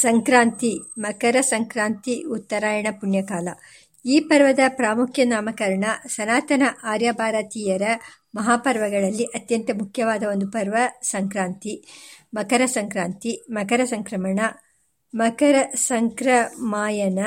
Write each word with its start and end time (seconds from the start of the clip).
ಸಂಕ್ರಾಂತಿ, 0.00 0.80
ಮಕರ 0.98 1.36
ಸಂಕ್ರಾಂತಿ, 1.40 2.22
ಉತ್ತರಾಯಣ 2.22 2.86
ಪುಣ್ಯಕಾಲ. 3.00 3.48
ಈ 4.06 4.20
ಪರ್ವದ 4.20 4.58
ಪ್ರಾಮುಖ್ಯ 4.68 5.24
ನಾಮಕರಣ 5.24 5.84
ಸನಾತನ 6.08 6.62
ಆರ್ಯ 6.84 7.12
ಭಾರತೀಯರ 7.12 7.82
ಮಹಾಪರ್ವಗಳಲ್ಲಿ 8.34 9.24
ಅತ್ಯಂತ 9.24 9.70
ಮುಖ್ಯವಾದ 9.78 10.22
ಒಂದು 10.22 10.50
ಪರ್ವ 10.50 10.76
ಸಂಕ್ರಾಂತಿ. 11.02 11.84
ಮಕರ 12.34 12.62
ಸಂಕ್ರಾಂತಿ, 12.64 13.46
ಮಕರ 13.50 13.80
ಸಂಕ್ರಮಣ, 13.84 14.40
ಮಕರ 15.14 15.54
ಸಂಕ್ರಮಾಯನ, 15.74 17.18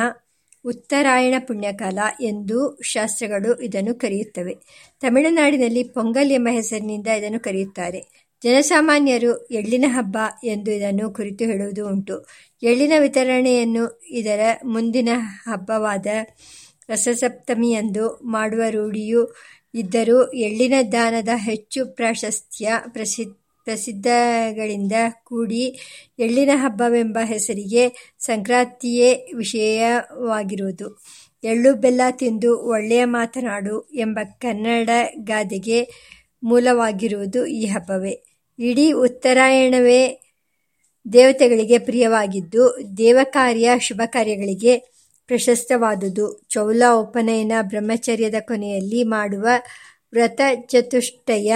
ಉತ್ತರಾಯಣ 0.65 1.33
ಪುಣ್ಯಕಾಲ 1.47 1.99
ಎಂದು 2.21 2.79
ಶಾಸ್ತ್ರಗಳು 2.81 3.61
ಇದನ್ನು 3.61 3.95
ಕರೆಯುತ್ತವೆ. 3.95 4.57
ತಮಿಳುನಾಡಿನಲ್ಲಿ 4.99 5.83
ಪೊಂಗಲ್ 5.83 6.31
ಎಂಬ 6.31 6.47
ಹೆಸರಿನಿಂದ 6.51 7.07
ಇದನ್ನು 7.07 7.39
ಕರೆಯುತ್ತಾರೆ. 7.39 8.22
ಜನಸಾಮಾನ್ಯರು 8.43 9.47
ಎಳ್ಳಿನ 9.47 9.85
ಹಬ್ಬ 9.87 10.17
ಎಂದು 10.43 10.71
ಇದನ್ನು 10.71 11.13
ಕುರಿತು 11.13 11.45
ಹೇಳುವುದು 11.45 11.87
ಉಂಟು. 11.87 12.27
ಎಳ್ಳಿನ 12.63 12.93
ವಿತರಣೆಯನ್ನು 12.99 14.01
ಇದರ 14.09 14.39
ಮುಂದಿನ 14.65 15.09
ಹಬ್ಬವಾದ 15.45 16.07
ರಸಸಪ್ತಮಿಯಂದು 16.89 18.19
ಮಾಡುವ 18.23 18.63
ರೂಢಿಯು 18.69 19.35
ಇದ್ದರೂ 19.73 20.23
ಎಳ್ಳಿನ 20.23 20.73
ದಾನದ 20.91 21.29
ಹೆಚ್ಚು 21.35 21.85
ಪ್ರಾಶಸ್ತ್ಯ 21.85 22.71
ಪ್ರಸಿ, 22.87 23.25
ಪ್ರಸಿದ್ಧಗಳಿಂದ 23.63 24.91
ಕೂಡಿ 25.23 25.79
ಎಳ್ಳಿನ 26.19 26.49
ಹಬ್ಬವೆಂಬ 26.53 27.17
ಹೆಸರಿಗೆ 27.23 28.15
ಸಂಕ್ರಾಂತಿಯೇ 28.19 29.31
ವಿಷಯವಾಗಿರುವುದು. 29.35 31.01
ಎಳ್ಳು 31.43 31.73
ಬೆಲ್ಲ 31.73 32.01
ತಿಂದು 32.11 32.59
ಒಳ್ಳೆಯ 32.59 33.05
ಮಾತನಾಡು 33.05 33.89
ಎಂಬ 33.93 34.19
ಕನ್ನಡ 34.39 34.89
ಗಾದೆಗೆ 35.23 35.79
ಮೂಲವಾಗಿರುವುದು 36.43 37.45
ಈ 37.45 37.65
ಹಬ್ಬವೇ. 37.65 38.32
ಇಡೀ 38.59 38.91
ಉತ್ತರಾಯಣವೇ 38.91 40.19
ದೇವತೆಗಳಿಗೆ 41.13 41.77
ಪ್ರಿಯವಾಗಿದ್ದು, 41.77 42.79
ದೇವಕಾರ್ಯ 42.97 43.71
ಶುಭ 43.79 44.01
ಕಾರ್ಯಗಳಿಗೆ 44.05 44.77
ಪ್ರಶಸ್ತವಾದುದು. 45.27 46.41
ಚೌಲ 46.49 46.83
ಉಪನಯನ 46.93 47.51
ಬ್ರಹ್ಮಚರ್ಯದ 47.61 48.35
ಕೊನೆಯಲ್ಲಿ 48.39 49.03
ಮಾಡುವ 49.03 49.47
ವ್ರತ 50.13 50.41
ಚತುಷ್ಟಯ, 50.67 51.53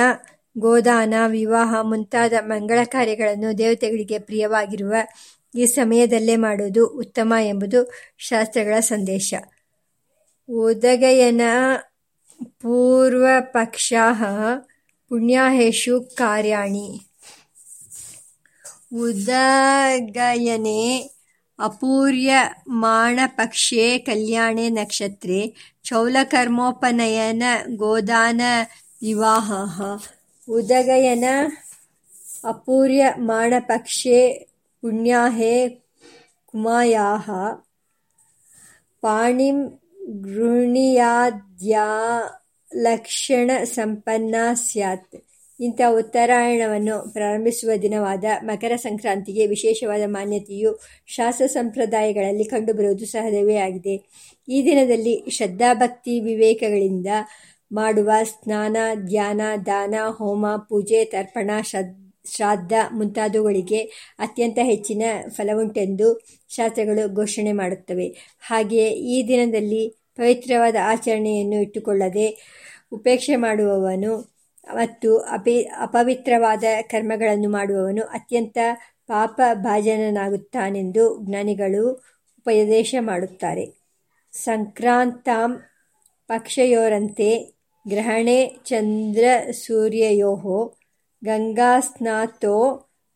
ಗೋದಾನ, 0.58 1.14
ವಿವಾಹ 1.28 1.81
ಮುಂತಾದ 1.81 2.34
ಮಂಗಳ 2.42 2.80
ಕಾರ್ಯಗಳನ್ನು 2.84 3.58
ದೇವತೆಗಳಿಗೆ 3.58 4.20
ಪ್ರಿಯವಾಗಿರುವ 4.20 4.94
ಈ 5.56 5.66
ಸಮಯದಲ್ಲೇ 5.66 6.36
ಮಾಡುವುದು 6.36 6.88
ಉತ್ತಮ 6.88 7.34
ಎಂಬುದು 7.42 7.92
ಶಾಸ್ತ್ರಗಳ 8.18 8.80
ಸಂದೇಶ. 8.80 9.34
ಉದಗಯನ 10.50 11.42
ಪೂರ್ವಪಕ್ಷಾ 12.59 14.22
ಪುಣ್ಯಾಹೇಷು 15.09 16.16
ಕಾರ್ಯಾಣಿ. 16.16 17.02
ಉದಗಯನೆ 18.94 21.11
ಅಪೂರ್ಯಮಾಣಪಕ್ಷೆ 21.59 23.97
ಕಲ್ಯಾಣೆ 23.97 24.69
ನಕ್ಷತ್ರೆ 24.69 25.53
ಚೌಲಕರ್ಮೋಪನಯನ 25.83 27.44
ಗೋದಾನ 27.75 28.41
ವಿವಾಹ. 29.02 29.53
ಉದಗಯನ 30.50 31.23
ಅಪೂರ್ಯಮಾಣಪಕ್ಷೆ 32.44 34.47
ಪುಣ್ಯಾಹೇ 34.81 35.83
ಕುಮಾಯಾಹ. 36.45 37.30
ಪಾಣಿಂ 39.02 39.80
ಲಕ್ಷಣ 42.76 43.52
ಸಂಪನ್ನ 43.64 44.36
ಸ್ಯಾತ್. 44.54 45.16
ಇಂಥ 45.60 45.82
ಉತ್ತರಾಯಣವನ್ನು 45.90 47.14
ಪ್ರಾರಂಭಿಸುವ 47.14 47.72
ದಿನವಾದ 47.82 48.24
ಮಕರ 48.44 48.76
ಸಂಕ್ರಾಂತಿಗೆ 48.76 49.48
ವಿಶೇಷವಾದ 49.48 50.02
ಮಾನ್ಯತೆಯು 50.06 50.80
ಶಾಸ್ತ್ರ 51.08 51.46
ಸಂಪ್ರದಾಯಗಳಲ್ಲಿ 51.46 52.44
ಕಂಡುಬರುವುದು 52.44 53.06
ಸಹಜವೇ 53.06 53.56
ಆಗಿದೆ. 53.56 54.09
ಈ 54.50 54.66
ದಿನದಲ್ಲಿ 54.66 55.26
ಶ್ರದ್ಧಾಭಕ್ತಿ 55.30 56.20
ವಿವೇಕಗಳಿಂದ 56.20 57.08
ಮಾಡುವ 57.72 58.12
ಸ್ನಾನ, 58.24 58.78
ಧ್ಯಾನ, 58.94 59.41
ದಾನ, 59.66 59.96
ಹೋಮ, 60.18 60.56
ಪೂಜೆ, 60.56 61.06
ತರ್ಪಣ 61.06 61.52
ಶ್ರಾದ್ದ 62.36 62.72
ಮುಂತಾದವುಗಳಿಗೆ 62.94 63.78
ಅತ್ಯಂತ 64.20 64.59
ಹೆಚ್ಚಿನ 64.62 65.03
ಫಲವುಂಟೆಂದು 65.30 66.22
ಶಾಸ್ತ್ರಗಳು 66.50 67.16
ಘೋಷಣೆ 67.16 67.52
ಮಾಡುತ್ತವೆ. 67.52 68.38
ಹಾಗೆಯೇ 68.41 68.90
ಈ 68.90 69.28
ದಿನದಲ್ಲಿ 69.28 69.97
ಪವಿತ್ರವಾದ 70.17 70.75
ಆಚರಣೆಯನ್ನು 70.83 71.61
ಇಟ್ಟುಕೊಳ್ಳದೆ 71.61 72.28
ಉಪೇಕ್ಷೆ 72.91 73.35
ಮಾಡುವವನು, 73.35 74.11
ಮತ್ತು 74.73 75.17
ಅಪಿ, 75.17 75.61
ಅಪವಿತ್ರವಾದ 75.61 76.63
ಕರ್ಮಗಳನ್ನು 76.81 77.50
ಮಾಡುವವನು 77.50 78.03
ಅತ್ಯಂತ 78.03 78.57
ಪಾಪಭಾಜನನಾಗುತ್ತಾನೆಂದು 79.07 81.03
ಜ್ಞಾನಿಗಳು 81.25 81.83
ಉಪದೇಶ 82.38 82.95
ಮಾಡುತ್ತಾರೆ. 83.00 83.66
ಸಂಕ್ರಾಂತಾಂ 84.31 85.51
ಪಕ್ಷಯೋರಂತೆ 86.28 87.29
ಗ್ರಹಣೆ 87.88 88.38
ಚಂದ್ರ 88.66 89.51
ಸೂರ್ಯಯೋ 89.51 90.31
ಗಂಗಾಸ್ನಾತೋ 91.23 92.55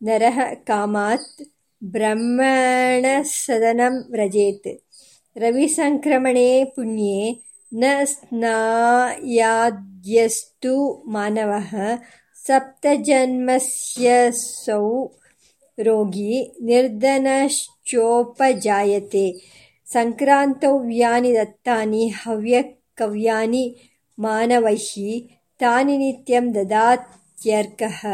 ನರಃ 0.04 0.40
ಕಾಮಾತ್ 0.54 1.42
ಬ್ರಹ್ಮಣ 1.84 3.06
ಸದನಂ 3.22 3.96
ವ್ರಜೇತ್. 4.12 4.91
ರವಿಸಂಕ್ರಮಣೆ 5.36 6.64
ಪುಣ್ಯೆ 6.64 7.44
ನ 7.74 7.84
ಸ್ನಾಯಾದ್ಯಸ್ತು 8.04 11.04
ಮಾನವ 11.08 11.54
ಸಪ್ತಜನ್ಮಸ್ಯಸೌ 12.46 15.08
ರೋಗಿ 15.80 16.58
ನಿರ್ಧನಶ್ಚೋಪಜಾಯತೆ. 16.62 19.36
ಸಂಕ್ರಾಂತೌ 19.86 20.78
ವ್ಯಾನಿ 20.78 21.36
ದತ್ತಾನಿ 21.36 22.08
ಹವ್ಯಕವ್ಯಾನಿ 22.08 23.76
ಮಾನವೈಃ 24.20 25.28
ತಾನಿ 25.60 25.98
ನಿತ್ಯಂ 25.98 26.56
ದದಾತ್ಯರ್ಕಃ 26.56 28.06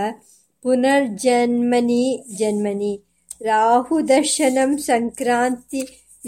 ಪುನರ್ಜನ್ಮನಿ 0.64 2.26
ಜನ್ಮನಿ. 2.36 3.04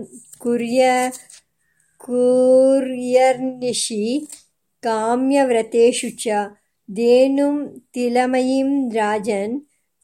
ಕುರ್ಯನ್ನಿಶಿ 2.01 4.03
ಕಾಮ್ಯವ್ರತೇಷು 4.83 6.17
ಚ 6.17 6.27
ಧೇನುಂ 6.89 7.57
ತಿಲಮಯೀಂ 7.95 8.91
ರಾಜನ್ 8.91 9.57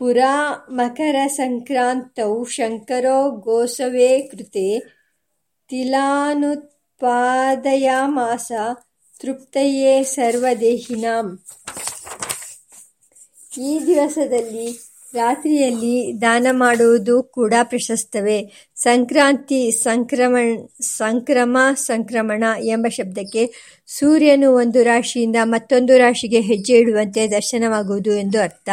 ಪುರಾ 0.00 0.66
ಮಕರಸಂಕ್ರಾಂತೌ 0.70 2.44
ಶಂಕರೋ 2.44 3.30
ಗೋಸವೇ 3.30 4.20
ಕೃತೆ 4.20 4.82
ತಿಲಾನುತ್ಪಾದಯಾಮಾಸ 5.68 8.52
ತೃಪ್ತಯೇ 9.20 10.02
ಸರ್ವದೇಹಿನಾಂ. 10.02 11.38
ಈ 13.58 13.80
ದಿವಸದಲ್ಲಿ 13.86 14.80
ರಾತ್ರಿಯಲ್ಲಿ 15.14 16.20
ದಾನ 16.20 16.46
ಮಾಡುವುದು 16.50 17.22
ಕೂಡ 17.22 17.54
ಪ್ರಶಸ್ತವೇ. 17.62 18.52
ಸಂಕ್ರಾಂತಿ 18.74 19.70
ಸಂಕ್ರಮ, 20.82 21.56
ಸಂಕ್ರಮಣ 21.74 22.44
ಎಂಬ 22.64 22.88
ಶಬ್ದಕ್ಕೆ 22.88 23.52
ಸೂರ್ಯನು 23.86 24.54
ಒಂದು 24.54 24.82
ರಾಶಿಯಿಂದ 24.82 25.36
ಮತ್ತೊಂದು 25.42 25.98
ರಾಶಿಗೆ 25.98 26.40
ಹೆಜ್ಜೆ 26.40 26.72
ಇಡುವಂತೆ 26.72 27.26
ದರ್ಶನವಾಗುವುದು 27.26 28.12
ಎಂದು 28.12 28.40
ಅರ್ಥ. 28.40 28.68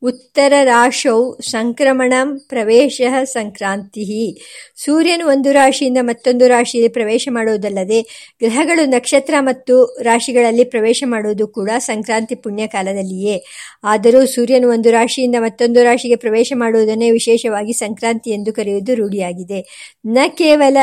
ಉತ್ತರರಾಶೌ 0.02 1.34
ಸಂಕ್ರಮಣಂ 1.40 2.38
ಪ್ರವೇಶ 2.48 3.00
ಸಂಕ್ರಾಂತಿ. 3.24 4.38
ಸೂರ್ಯನು 4.76 5.26
ಒಂದು 5.28 5.52
ರಾಶಿಯಿಂದ 5.52 5.98
ಮತ್ತೊಂದು 6.00 6.48
ರಾಶಿಯಲ್ಲಿ 6.48 6.88
ಪ್ರವೇಶ 6.88 7.28
ಮಾಡುವುದಲ್ಲದೆ 7.30 8.02
ಗ್ರಹಗಳು 8.38 8.86
ನಕ್ಷತ್ರ 8.86 9.34
ಮತ್ತು 9.40 10.00
ರಾಶಿಗಳಲ್ಲಿ 10.02 10.64
ಪ್ರವೇಶ 10.64 11.04
ಮಾಡುವುದು 11.06 11.48
ಕೂಡ 11.48 11.70
ಸಂಕ್ರಾಂತಿ 11.78 12.34
ಪುಣ್ಯಕಾಲದಲ್ಲಿಯೇ 12.34 13.44
ಆದರೂ 13.84 14.26
ಸೂರ್ಯನು 14.26 14.70
ಒಂದು 14.70 14.90
ರಾಶಿಯಿಂದ 14.90 15.36
ಮತ್ತೊಂದು 15.38 15.82
ರಾಶಿಗೆ 15.82 16.16
ಪ್ರವೇಶ 16.16 16.52
ಮಾಡುವುದನ್ನೇ 16.56 17.10
ವಿಶೇಷವಾಗಿ 17.10 17.72
ಸಂಕ್ರಾಂತಿ 17.72 18.30
ಎಂದು 18.30 18.52
ಕರೆಯುವುದು 18.52 18.94
ರೂಢಿಯಾಗಿದೆ. 18.94 19.60
ನ 20.06 20.18
ಕೇವಲ 20.28 20.76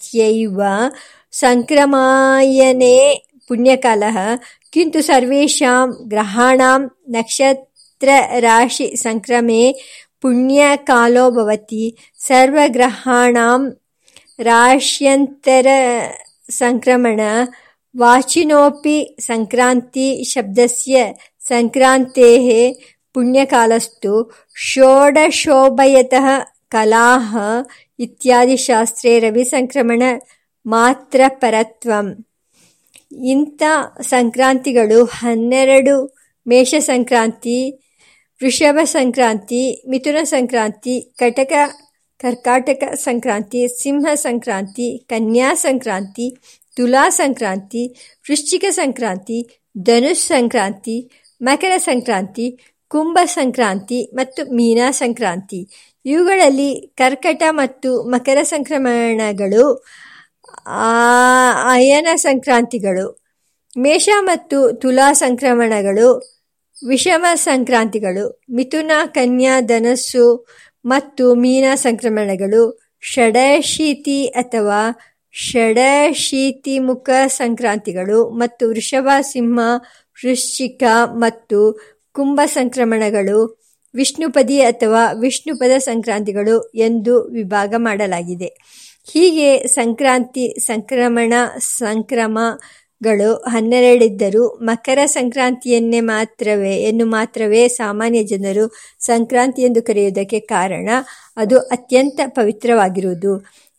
इत्यैव 0.00 0.60
सङ्क्रमायने 1.40 2.96
पुण्यकालः 3.48 4.16
किन्तु 4.74 5.00
सर्वेषां 5.10 5.80
ग्रहाणां 6.12 6.80
नक्षत्रराशिसङ्क्रमे 7.16 9.62
पुण्यकालो 10.22 11.26
भवति 11.36 11.84
सर्वग्रहाणां 12.28 13.60
राश्यन्तरसङ्क्रमण 14.50 17.20
वाचिनोऽपि 18.02 18.96
सङ्क्रान्ति 19.28 20.08
शब्दस्य 20.32 20.96
सङ्क्रान्तेः 21.50 22.46
पुण्यकालस्तु 23.14 24.14
षोडशोभयतः 24.68 26.28
कलाः 26.74 27.30
ಇತ್ಯಾದಿ 28.00 28.56
ಶಾಸ್ತ್ರೇ 28.56 29.18
ರವಿ 29.18 29.44
ಸಂಕ್ರಮಣ 29.44 30.02
ಮಾತ್ರ 30.66 31.20
ಪರತ್ವಂ. 31.28 32.26
ಇಂಥ 33.24 33.62
ಸಂಕ್ರಾಂತಿಗಳು 34.00 35.04
ಹನ್ನೆರಡು 35.04 36.16
ಮೇಷ 36.48 36.74
ಸಂಕ್ರಾಂತಿ, 36.78 37.70
ವೃಷಭ 38.42 38.78
ಸಂಕ್ರಾಂತಿ, 38.84 39.82
ಮಿಥುನ 39.88 40.16
ಸಂಕ್ರಾಂತಿ, 40.22 40.94
ಕಟಕ, 41.16 41.52
ಕರ್ಕಾಟಕ 42.18 42.94
ಸಂಕ್ರಾಂತಿ, 42.94 43.82
ಸಿಂಹ 43.82 44.06
ಸಂಕ್ರಾಂತಿ, 44.14 45.06
ಕನ್ಯಾ 45.08 45.54
ಸಂಕ್ರಾಂತಿ, 45.54 46.36
ತುಲಾ 46.76 47.08
ಸಂಕ್ರಾಂತಿ, 47.08 47.82
ವೃಶ್ಚಿಕ 48.28 48.64
ಸಂಕ್ರಾಂತಿ, 48.70 49.38
ಧನುಷ್ 49.78 50.20
ಸಂಕ್ರಾಂತಿ, 50.20 51.10
ಮಕರ 51.42 51.72
ಸಂಕ್ರಾಂತಿ 51.76 52.46
ಕುಂಭ 52.90 53.18
ಸಂಕ್ರಾಂತಿ 53.24 54.10
ಮತ್ತು 54.14 54.54
ಮೀನಾ 54.54 54.90
ಸಂಕ್ರಾಂತಿ. 54.90 55.60
ಇವುಗಳಲ್ಲಿ 56.06 56.94
ಕರ್ಕಟ 56.96 57.42
ಮತ್ತು 57.50 57.90
ಮಕರ 58.02 58.38
ಸಂಕ್ರಮಣಗಳು 58.42 59.64
ಅಯನ 61.70 62.08
ಸಂಕ್ರಾಂತಿಗಳು, 62.14 63.06
ಮೇಷ 63.78 64.08
ಮತ್ತು 64.20 64.58
ತುಲಾ 64.72 65.12
ಸಂಕ್ರಮಣಗಳು, 65.12 66.08
ವಿಷಮ 66.88 67.26
ಸಂಕ್ರಾಂತಿಗಳು, 67.34 68.42
ಮಿಥುನ, 68.54 68.92
ಕನ್ಯಾ, 69.06 69.60
ಧನಸ್ಸು 69.60 70.26
ಮತ್ತು 70.84 71.34
ಮೀನಾ 71.34 71.74
ಸಂಕ್ರಮಣಗಳು, 71.74 72.62
ಷಡಶೀತಿ 73.02 74.26
ಅಥವಾ 74.26 74.80
ಷಡಶೀತಿಮುಖ 75.32 77.10
ಸಂಕ್ರಾಂತಿಗಳು 77.26 78.20
ಮತ್ತು 78.30 78.68
ವೃಷಭ, 78.68 79.08
ಸಿಂಹ, 79.20 79.58
ವೃಶ್ಚಿಕ 80.18 80.82
ಮತ್ತು 81.14 81.60
ಕುಂಭ 82.14 82.40
ಸಂಕ್ರಮಣಗಳು 82.44 83.60
ವಿಷ್ಣುಪದಿ 83.94 84.60
ಅಥವಾ 84.60 85.12
ವಿಷ್ಣುಪದ 85.12 85.78
ಸಂಕ್ರಾಂತಿಗಳು 85.78 86.60
ಎಂದು 86.60 87.22
ವಿಭಾಗ 87.22 87.74
ಮಾಡಲಾಗಿದೆ. 87.76 88.50
ಹೀಗೆ 89.12 89.66
ಸಂಕ್ರಾಂತಿ 89.66 90.56
ಸಂಕ್ರಮಣ 90.58 91.32
ಸಂಕ್ರಮಗಳು 91.58 93.34
ಹನ್ನೆರಡಿದ್ದರೂ 93.34 94.48
ಮಕರ 94.48 94.98
ಸಂಕ್ರಾಂತಿಯನ್ನೇ 95.06 96.00
ಮಾತ್ರವೇ 96.00 96.74
ಎನ್ನು 96.76 97.06
ಮಾತ್ರವೇ 97.06 97.68
ಸಾಮಾನ್ಯ 97.68 98.22
ಜನರು 98.22 98.64
ಸಂಕ್ರಾಂತಿ 99.00 99.62
ಎಂದು 99.62 99.82
ಕರೆಯುವುದಕ್ಕೆ 99.82 100.40
ಕಾರಣ 100.40 100.88
ಅದು 101.36 101.58
ಅತ್ಯಂತ 101.58 102.20
ಪವಿತ್ರವಾಗಿರುವುದು. 102.26 103.32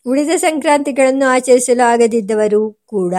ಉಳಿದ 0.06 0.30
ಸಂಕ್ರಾಂತಿಗಳನ್ನು 0.36 1.26
ಆಚರಿಸಲು 1.26 1.88
ಆಗದಿದ್ದವರು 1.88 2.62
ಕೂಡ 2.86 3.14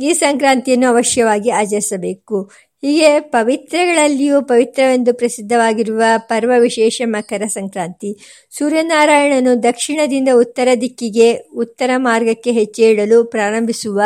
ಈ 0.00 0.12
ಸಂಕ್ರಾಂತಿಯನ್ನು 0.12 0.86
ಅವಶ್ಯವಾಗಿ 0.86 1.50
ಆಚರಿಸಬೇಕು. 1.50 2.50
ಹೀಗೆ 2.82 3.20
ಪವಿತ್ರಗಳಲ್ಲಿಯೂ 3.20 4.42
ಪವಿತ್ರವೆಂದು 4.42 5.14
ಪ್ರಸಿದ್ಧವಾಗಿರುವ 5.14 6.02
ಪರ್ವ 6.16 6.52
ವಿಶೇಷ 6.58 7.02
ಮಕರ 7.04 7.42
ಸಂಕ್ರಾಂತಿ. 7.46 8.18
ಸೂರ್ಯನಾರಾಯಣನು 8.58 9.62
ದಕ್ಷಿಣದಿಂದ 9.62 10.28
ಉತ್ತರ 10.34 10.68
ದಿಕ್ಕಿಗೆ 10.80 11.34
ಉತ್ತರ 11.34 11.90
ಮಾರ್ಗಕ್ಕೆ 11.96 12.52
ಹೆಜ್ಜೆ 12.52 12.90
ಇಡಲು 12.90 13.24
ಪ್ರಾರಂಭಿಸುವ 13.24 14.00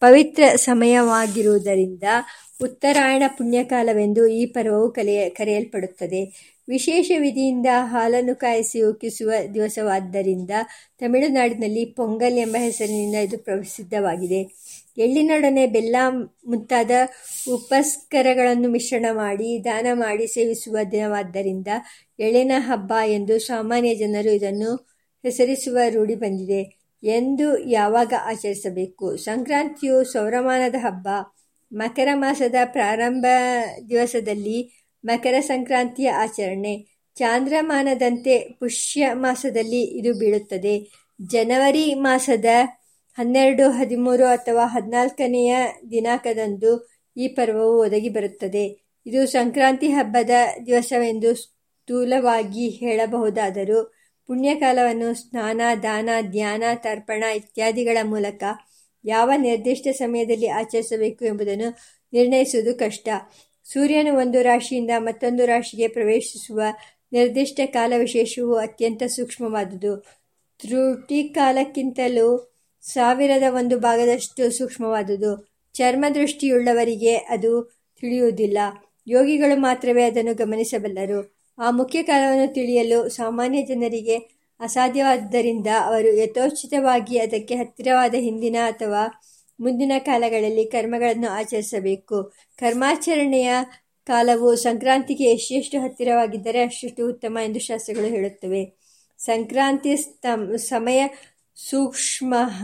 ಪವಿತ್ರ 0.00 0.42
ಸಮಯವಾಗಿರುವುದರಿಂದ 0.56 2.02
ಉತ್ತರಾಯಣ 2.62 3.22
ಪುಣ್ಯಕಾಲವೆಂದು 3.28 4.26
ಈ 4.26 4.46
ಪರ್ವವು 4.46 4.90
ಕಲೆಯ 4.90 5.28
ಕರೆಯಲ್ಪಡುತ್ತದೆ. 5.28 6.22
ವಿಶೇಷ 6.68 7.10
ವಿಧಿಯಿಂದ 7.18 7.66
ಹಾಲನ್ನು 7.72 8.34
ಕಾಯಿಸಿ 8.34 8.82
ಉಕ್ಕಿಸುವ 8.82 9.30
ದಿವಸವಾದ್ದರಿಂದ 9.54 10.50
ತಮಿಳುನಾಡಿನಲ್ಲಿ 10.98 11.84
ಪೊಂಗಲ್ 11.84 12.38
ಎಂಬ 12.38 12.56
ಹೆಸರಿನಿಂದ 12.58 13.14
ಇದು 13.14 13.38
ಪ್ರಸಿದ್ಧವಾಗಿದೆ. 13.38 14.67
ಎಳ್ಳಿನೊಡನೆ 14.98 15.66
ಬೆಲ್ಲ 15.66 15.96
ಮುಂತಾದ 16.46 16.90
ಉಪಸ್ಕರಗಳನ್ನು 17.50 18.68
ಮಿಶ್ರಣ 18.68 19.06
ಮಾಡಿ, 19.12 19.64
ದಾನ 19.64 19.86
ಮಾಡಿ 19.92 20.26
ಸೇವಿಸುವ 20.26 20.78
ದಿನವಾದ್ದರಿಂದ 20.92 21.68
ಎಳ್ಳಿನ 22.18 22.52
ಹಬ್ಬ 22.58 22.92
ಎಂದು 23.06 23.38
ಸಾಮಾನ್ಯ 23.38 23.94
ಜನರು 23.94 24.30
ಇದನ್ನು 24.30 24.74
ಹೆಸರಿಸುವ 25.22 25.78
ರೂಢಿ 25.88 26.14
ಬಂದಿದೆ 26.14 26.78
ಎಂದು 27.02 27.58
ಯಾವಾಗ 27.58 28.12
ಆಚರಿಸಬೇಕು? 28.22 29.16
ಸಂಕ್ರಾಂತಿಯು 29.16 30.04
ಸೌರಮಾನದ 30.04 30.74
ಹಬ್ಬ. 30.78 31.08
ಮಕರ 31.72 32.08
ಮಾಸದ 32.14 32.54
ಪ್ರಾರಂಭ 32.64 33.26
ದಿವಸದಲ್ಲಿ 33.90 34.84
ಮಕರ 35.04 35.40
ಸಂಕ್ರಾಂತಿಯ 35.40 36.10
ಆಚರಣೆ. 36.10 36.86
ಚಾಂದ್ರಮಾನದಂತೆ 37.14 38.38
ಪುಷ್ಯ 38.38 39.10
ಮಾಸದಲ್ಲಿ 39.12 39.82
ಇದು 39.82 40.18
ಬೀಳುತ್ತದೆ. 40.18 40.90
ಜನವರಿ 41.22 41.94
ಮಾಸದ 41.94 42.44
ಹನ್ನೆರಡು, 43.18 43.70
ಹದಿಮೂರು 43.70 44.26
ಅಥವಾ 44.26 44.66
ಹದಿನಾಲ್ಕನೆಯ 44.66 45.56
ದಿನಾಂಕದಂದು 45.90 46.72
ಈ 47.16 47.28
ಪರ್ವವು 47.28 47.80
ಒದಗಿ 47.80 48.08
ಬರುತ್ತದೆ. 48.08 48.94
ಇದು 49.06 49.26
ಸಂಕ್ರಾಂತಿ 49.26 49.88
ಹಬ್ಬದ 49.88 50.30
ದಿವಸವೆಂದು 50.66 51.34
ಸ್ಥೂಲವಾಗಿ 51.34 52.68
ಹೇಳಬಹುದಾದರೂ 52.68 53.94
ಪುಣ್ಯಕಾಲವನ್ನು 54.26 55.14
ಸ್ನಾನ, 55.14 55.60
ದಾನ, 55.82 56.08
ಧ್ಯಾನ, 56.20 56.62
ತರ್ಪಣ 56.74 57.24
ಇತ್ಯಾದಿಗಳ 57.24 57.98
ಮೂಲಕ 58.04 58.42
ಯಾವ 59.04 59.30
ನಿರ್ದಿಷ್ಟ 59.36 59.88
ಸಮಯದಲ್ಲಿ 59.88 60.48
ಆಚರಿಸಬೇಕು 60.48 61.24
ಎಂಬುದನ್ನು 61.24 61.78
ನಿರ್ಣಯಿಸುವುದು 62.12 62.74
ಕಷ್ಟ. 62.74 63.08
ಸೂರ್ಯನು 63.64 64.14
ಒಂದು 64.16 64.42
ರಾಶಿಯಿಂದ 64.42 64.90
ಮತ್ತೊಂದು 64.98 65.46
ರಾಶಿಗೆ 65.46 65.88
ಪ್ರವೇಶಿಸುವ 65.88 66.60
ನಿರ್ದಿಷ್ಟ 67.12 67.60
ಕಾಲ 67.66 67.92
ವಿಶೇಷವು 67.96 68.54
ಅತ್ಯಂತ 68.54 69.02
ಸೂಕ್ಷ್ಮವಾದುದು. 69.02 69.96
ತ್ರುಟಿ 70.60 71.22
ಕಾಲಕ್ಕಿಂತಲೂ 71.28 72.57
ಸಾವಿರದ 72.82 73.42
ಒಂದು 73.48 73.78
ಭಾಗದಷ್ಟು 73.78 74.50
ಸೂಕ್ಷ್ಮವಾದುದು. 74.50 75.48
ಚರ್ಮದೃಷ್ಟಿಯುಳ್ಳವರಿಗೆ 75.74 77.16
ಅದು 77.16 77.78
ತಿಳಿಯುವುದಿಲ್ಲ. 78.00 78.58
ಯೋಗಿಗಳು 79.06 79.60
ಮಾತ್ರವೇ 79.60 80.02
ಅದನ್ನು 80.02 80.34
ಗಮನಿಸಬಲ್ಲರು. 80.34 81.38
ಆ 81.58 81.70
ಮುಖ್ಯ 81.70 82.02
ಕಾಲವನ್ನು 82.02 82.54
ತಿಳಿಯಲು 82.54 83.08
ಸಾಮಾನ್ಯ 83.08 83.62
ಜನರಿಗೆ 83.62 84.16
ಅಸಾಧ್ಯವಾದ್ದರಿಂದ 84.60 85.66
ಅವರು 85.84 86.16
ಯಥೋಚಿತವಾಗಿ 86.16 87.18
ಅದಕ್ಕೆ 87.18 87.54
ಹತ್ತಿರವಾದ 87.54 88.14
ಹಿಂದಿನ 88.14 88.56
ಅಥವಾ 88.66 89.22
ಮುಂದಿನ 89.60 89.92
ಕಾಲಗಳಲ್ಲಿ 89.98 90.64
ಕರ್ಮಗಳನ್ನು 90.64 91.28
ಆಚರಿಸಬೇಕು. 91.28 92.32
ಕರ್ಮಾಚರಣೆಯ 92.58 93.50
ಕಾಲವು 94.06 94.56
ಸಂಕ್ರಾಂತಿಗೆ 94.56 95.24
ಎಷ್ಟೆಷ್ಟು 95.24 95.80
ಹತ್ತಿರವಾಗಿದ್ದರೆ 95.80 96.62
ಅಷ್ಟೆಷ್ಟು 96.62 97.08
ಉತ್ತಮ 97.08 97.38
ಎಂದು 97.44 97.60
ಶಾಸ್ತ್ರಗಳು 97.60 98.06
ಹೇಳುತ್ತವೆ. 98.06 98.72
ಸಂಕ್ರಾಂತಿ 99.18 99.96
ಸಮಯ 100.56 101.06
सूक्ष्मः 101.66 102.58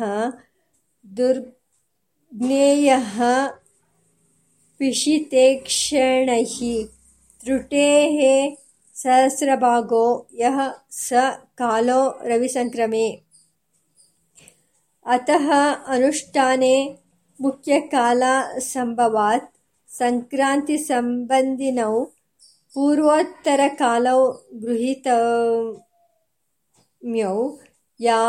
दुर्ज्ञेयः 1.19 3.15
पिशितेक्षणैः 4.79 6.57
त्रुटेः 7.45 8.19
सहस्रभागो 9.03 10.03
यः 10.41 10.59
स 10.99 11.23
कालो 11.63 12.01
रविसङ्क्रमे 12.33 13.07
अतः 15.17 15.49
अनुष्ठाने 15.97 16.75
मुख्यकालासम्भवात् 17.47 19.51
सङ्क्रान्तिसम्बन्धिनौ 19.99 21.95
पूर्वोत्तरकालौ 22.75 24.21
गृहीतम्यौ 24.65 25.79
या 28.00 28.20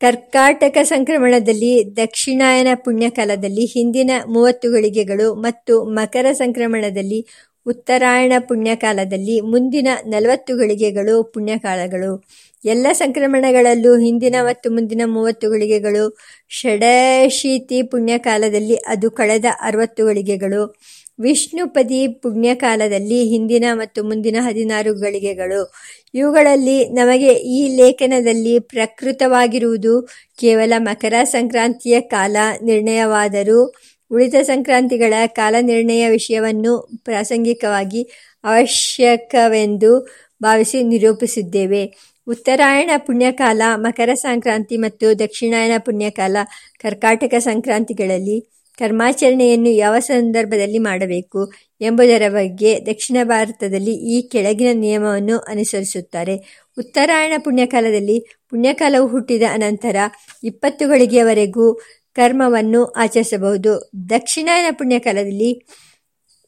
ಕರ್ಕಾಟಕ 0.00 0.78
ಸಂಕ್ರಮಣದಲ್ಲಿ 0.82 1.72
ದಕ್ಷಿಣಾಯನ 1.96 2.68
ಪುಣ್ಯಕಾಲದಲ್ಲಿ 2.74 3.64
ಹಿಂದಿನ 3.66 4.10
ಮೂವತ್ತು 4.26 4.68
ಗಳಿಗೆಗಳು 4.72 5.34
ಮತ್ತು 5.34 5.74
ಮಕರ 5.94 6.26
ಸಂಕ್ರಮಣದಲ್ಲಿ 6.32 7.20
ಉತ್ತರಾಯಣ 7.66 8.32
ಪುಣ್ಯಕಾಲದಲ್ಲಿ 8.48 9.40
ಮುಂದಿನ 9.40 9.88
ನಲವತ್ತು 10.06 10.56
ಗಳಿಗೆಗಳು 10.56 11.24
ಪುಣ್ಯಕಾಲಗಳು. 11.24 12.24
ಎಲ್ಲ 12.64 12.86
ಸಂಕ್ರಮಣಗಳಲ್ಲೂ 12.92 13.98
ಹಿಂದಿನ 13.98 14.34
ಮತ್ತು 14.42 14.70
ಮುಂದಿನ 14.70 15.02
ಮೂವತ್ತು 15.06 15.50
ಗಳಿಗೆಗಳು 15.50 16.16
ಷಡಶೀತಿ 16.50 17.82
ಪುಣ್ಯಕಾಲದಲ್ಲಿ 17.82 18.74
ಅದು 18.74 19.10
ಕಳೆದ 19.10 19.44
ಅರವತ್ತು 19.60 20.06
ಗಳಿಗೆಗಳು. 20.06 20.76
ವಿಷ್ಣುಪದಿ 21.20 22.08
ಪುಣ್ಯಕಾಲದಲ್ಲಿ 22.08 23.24
ಹಿಂದಿನ 23.24 23.64
ಮತ್ತು 23.72 24.04
ಮುಂದಿನ 24.04 24.36
ಹದಿನಾರು 24.40 24.94
ಗಳಿಗೆಗಳು. 24.94 25.72
ಇವುಗಳಲ್ಲಿ 26.14 26.88
ನಮಗೆ 26.88 27.32
ಈ 27.32 27.76
ಲೇಖನದಲ್ಲಿ 27.76 28.58
ಪ್ರಕೃತವಾಗಿರುವುದು 28.58 30.08
ಕೇವಲ 30.40 30.72
ಮಕರ 30.78 31.14
ಸಂಕ್ರಾಂತಿಯ 31.24 32.00
ಕಾಲ 32.00 32.36
ನಿರ್ಣಯವಾದರೂ 32.62 33.74
ಉಳಿದ 34.10 34.34
ಸಂಕ್ರಾಂತಿಗಳ 34.42 35.14
ಕಾಲನಿರ್ಣಯ 35.26 36.08
ವಿಷಯವನ್ನು 36.08 37.00
ಪ್ರಾಸಂಗಿಕವಾಗಿ 37.04 38.02
ಅವಶ್ಯಕವೆಂದು 38.44 40.08
ಭಾವಿಸಿ 40.42 40.82
ನಿರೂಪಿಸಿದ್ದೇವೆ. 40.82 41.82
ಉತ್ತರಾಯಣ 42.26 42.90
ಪುಣ್ಯಕಾಲ, 42.96 43.62
ಮಕರ 43.74 44.14
ಸಂಕ್ರಾಂತಿ 44.14 44.76
ಮತ್ತು 44.76 45.18
ದಕ್ಷಿಣಾಯನ 45.18 45.72
ಪುಣ್ಯಕಾಲ 45.78 46.36
ಕರ್ಕಾಟಕ 46.78 47.34
ಸಂಕ್ರಾಂತಿಗಳಲ್ಲಿ 47.38 48.50
ಕರ್ಮಾಚರಣೆಯನ್ನು 48.78 49.68
ಯಾವ 49.68 49.98
ಸಂದರ್ಭದಲ್ಲಿ 49.98 50.78
ಮಾಡಬೇಕು 50.78 51.52
ಎಂಬುದರ 51.80 52.22
ಬಗ್ಗೆ 52.28 52.78
ದಕ್ಷಿಣ 52.86 53.16
ಭಾರತದಲ್ಲಿ 53.24 53.94
ಈ 54.14 54.28
ಕೆಳಗಿನ 54.28 54.68
ನಿಯಮವನ್ನು 54.72 55.38
ಅನುಸರಿಸುತ್ತಾರೆ. 55.38 56.36
ಉತ್ತರಾಯಣ 56.78 57.32
ಪುಣ್ಯಕಾಲದಲ್ಲಿ 57.44 58.26
ಪುಣ್ಯಕಾಲವು 58.50 59.06
ಹುಟ್ಟಿದ 59.06 59.42
ಅನಂತರ 59.52 59.96
ಇಪ್ಪತ್ತು 60.44 60.88
ಗಳಿಗೆಯವರೆಗೂ 60.88 61.66
ಕರ್ಮವನ್ನು 62.14 62.84
ಆಚರಿಸಬಹುದು. 62.84 63.90
ದಕ್ಷಿಣಾಯನ 64.10 64.64
ಪುಣ್ಯಕಾಲದಲ್ಲಿ 64.70 65.66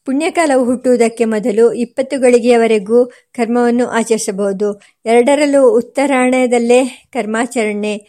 ಪುಣ್ಯಕಾಲವು 0.04 0.64
ಹುಟ್ಟುವುದಕ್ಕೆ 0.64 1.24
ಮೊದಲು 1.24 1.72
ಇಪ್ಪತ್ತು 1.72 2.20
ಗಳಿಗೆಯವರೆಗೂ 2.20 3.04
ಕರ್ಮವನ್ನು 3.04 3.86
ಆಚರಿಸಬಹುದು. 3.86 4.80
ಎರಡರಲ್ಲೂ 5.06 5.78
ಉತ್ತರಾಯಣದಲ್ಲೇ 5.78 7.08
ಕರ್ಮಾಚರಣೆ. 7.12 8.06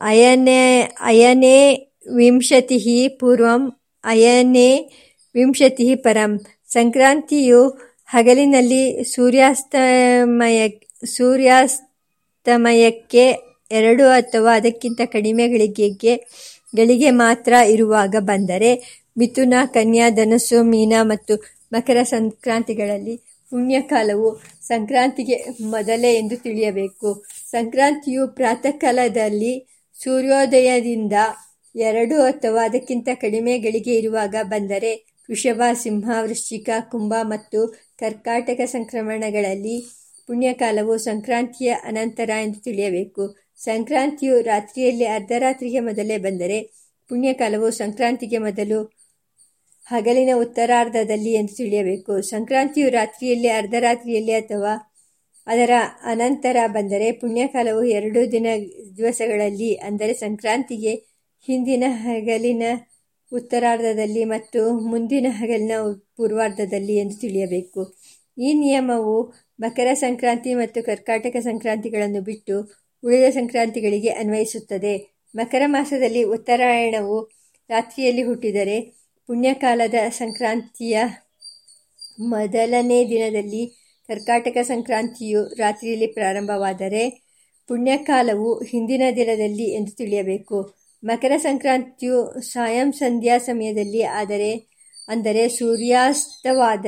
ಅಯನೇ 0.00 0.88
ಅಯನೇ 1.00 1.88
ವಿಂಶತಿ 2.14 3.08
ಪೂರ್ವಂ, 3.08 3.80
ಅಯನೇ 4.04 4.90
ವಿಂಶತಿ 5.34 5.94
ಪರಂ. 5.94 6.40
ಸಂಕ್ರಾಂತಿಯು 6.68 7.78
ಹಗಲಿನಲ್ಲಿ 8.06 9.04
ಸೂರ್ಯಾಸ್ತಮಯ, 9.04 10.68
ಸೂರ್ಯಾಸ್ತಮಯಕ್ಕೆ 11.04 13.47
ಎರಡು 13.70 14.08
ಅಥವಾ 14.08 14.54
ಅದಕ್ಕಿಂತ 14.54 15.00
ಕಡಿಮೆ 15.04 15.48
ಗಳಿಗೆಗೆ 15.48 16.14
ಗಳಿಗೆ 16.74 17.10
ಮಾತ್ರ 17.10 17.52
ಇರುವಾಗ 17.68 18.14
ಬಂದರೆ, 18.20 18.70
ಮಿಥುನ, 19.18 19.54
ಕನ್ಯಾ, 19.66 20.10
ಧನಸ್ಸು, 20.10 20.62
ಮೀನ 20.62 20.92
ಮತ್ತು 21.02 21.34
ಮಕರ 21.72 22.02
ಸಂಕ್ರಾಂತಿಗಳಲ್ಲಿ 22.02 23.16
ಪುಣ್ಯಕಾಲವು 23.52 24.28
ಸಂಕ್ರಾಂತಿಗೆ 24.62 25.36
ಮೊದಲೇ 25.60 26.14
ಎಂದು 26.14 26.36
ತಿಳಿಯಬೇಕು. 26.36 27.10
ಸಂಕ್ರಾಂತಿಯು 27.50 28.26
ಪ್ರಾತಃ 28.28 28.70
ಕಾಲದಲ್ಲಿ 28.70 29.52
ಸೂರ್ಯೋದಯದಿಂದ 30.02 31.12
ಎರಡು 31.74 32.22
ಅಥವಾ 32.22 32.64
ಅದಕ್ಕಿಂತ 32.64 33.08
ಕಡಿಮೆ 33.20 33.58
ಗಳಿಗೆ 33.58 33.94
ಇರುವಾಗ 33.94 34.34
ಬಂದರೆ, 34.42 34.92
ವೃಷಭ, 35.28 35.62
ಸಿಂಹ, 35.74 36.10
ವೃಶ್ಚಿಕ, 36.22 36.68
ಕುಂಭ 36.90 37.14
ಮತ್ತು 37.22 37.60
ಕರ್ಕಾಟಕ 37.98 38.60
ಸಂಕ್ರಮಣಗಳಲ್ಲಿ 38.66 39.76
ಪುಣ್ಯಕಾಲವು 40.28 40.98
ಸಂಕ್ರಾಂತಿಯ 40.98 41.70
ಅನಂತರ 41.84 42.30
ಎಂದು 42.42 42.60
ತಿಳಿಯಬೇಕು. 42.60 43.24
ಸಂಕ್ರಾಂತಿಯು 43.60 44.34
ರಾತ್ರಿಯಲ್ಲಿ 44.42 45.06
ಅರ್ಧರಾತ್ರಿಗೆ 45.16 45.80
ಮೊದಲೇ 45.80 46.16
ಬಂದರೆ 46.18 46.58
ಪುಣ್ಯಕಾಲವು 47.10 47.68
ಸಂಕ್ರಾಂತಿಗೆ 47.80 48.38
ಮೊದಲು 48.38 48.78
ಹಗಲಿನ 49.86 50.32
ಉತ್ತರಾರ್ಧದಲ್ಲಿ 50.36 51.32
ಎಂದು 51.34 51.54
ತಿಳಿಯಬೇಕು. 51.56 52.14
ಸಂಕ್ರಾಂತಿಯು 52.30 52.88
ರಾತ್ರಿಯಲ್ಲಿ 52.90 53.50
ಅರ್ಧರಾತ್ರಿಯಲ್ಲಿ 53.50 54.34
ಅಥವಾ 54.34 54.72
ಅದರ 55.46 55.72
ಅನಂತರ 56.04 56.56
ಬಂದರೆ 56.66 57.06
ಪುಣ್ಯಕಾಲವು 57.12 57.82
ಎರಡು 57.98 58.20
ದಿನ 58.32 58.46
ದಿವಸಗಳಲ್ಲಿ, 58.96 59.70
ಅಂದರೆ 59.78 60.14
ಸಂಕ್ರಾಂತಿಗೆ 60.14 60.92
ಹಿಂದಿನ 61.48 61.84
ಹಗಲಿನ 62.04 62.64
ಉತ್ತರಾರ್ಧದಲ್ಲಿ 63.32 64.22
ಮತ್ತು 64.24 64.60
ಮುಂದಿನ 64.90 65.26
ಹಗಲಿನ 65.30 65.76
ಪೂರ್ವಾರ್ಧದಲ್ಲಿ 66.16 66.94
ಎಂದು 66.98 67.16
ತಿಳಿಯಬೇಕು. 67.20 67.82
ಈ 68.38 68.50
ನಿಯಮವು 68.54 69.16
ಮಕರ 69.60 69.88
ಸಂಕ್ರಾಂತಿ 69.94 70.50
ಮತ್ತು 70.54 70.80
ಕರ್ಕಾಟಕ 70.82 71.36
ಸಂಕ್ರಾಂತಿಗಳನ್ನು 71.40 72.20
ಬಿಟ್ಟು 72.20 72.56
ಉಳಿದ 73.04 73.30
ಸಂಕ್ರಾಂತಿಗಳಿಗೆ 73.30 74.08
ಅನ್ವಯಿಸುತ್ತದೆ. 74.08 74.94
ಮಕರ 75.34 75.62
ಮಾಸದಲ್ಲಿ 75.66 76.22
ಉತ್ತರಾಯಣವು 76.22 77.18
ರಾತ್ರಿಯಲ್ಲಿ 77.70 78.22
ಹುಟ್ಟಿದರೆ 78.22 78.80
ಪುಣ್ಯಕಾಲದ 79.26 79.94
ಸಂಕ್ರಾಂತಿಯ 80.08 80.98
ಮೊದಲನೇ 82.20 83.08
ದಿನದಲ್ಲಿ 83.08 83.62
ಕರ್ಕಾಟಕ 84.08 84.58
ಸಂಕ್ರಾಂತಿಯು 84.62 85.42
ರಾತ್ರಿಯಲ್ಲಿ 85.44 86.06
ಪ್ರಾರಂಭವಾದರೆ 86.06 87.02
ಪುಣ್ಯಕಾಲವು 87.68 88.62
ಹಿಂದಿನ 88.62 89.02
ದಿನದಲ್ಲಿ 89.16 89.66
ಎಂದು 89.74 89.92
ತಿಳಿಯಬೇಕು. 89.96 90.58
ಮಕರ 91.04 91.32
ಸಂಕ್ರಾಂತಿಯು 91.36 92.40
ಸಾಯಂ 92.40 92.92
ಸಂಧ್ಯಾ 92.92 93.38
ಸಮಯದಲ್ಲಿ 93.38 94.02
ಆದರೆ, 94.02 94.52
ಅಂದರೆ 95.08 95.48
ಸೂರ್ಯಾಸ್ತವಾದ 95.48 96.86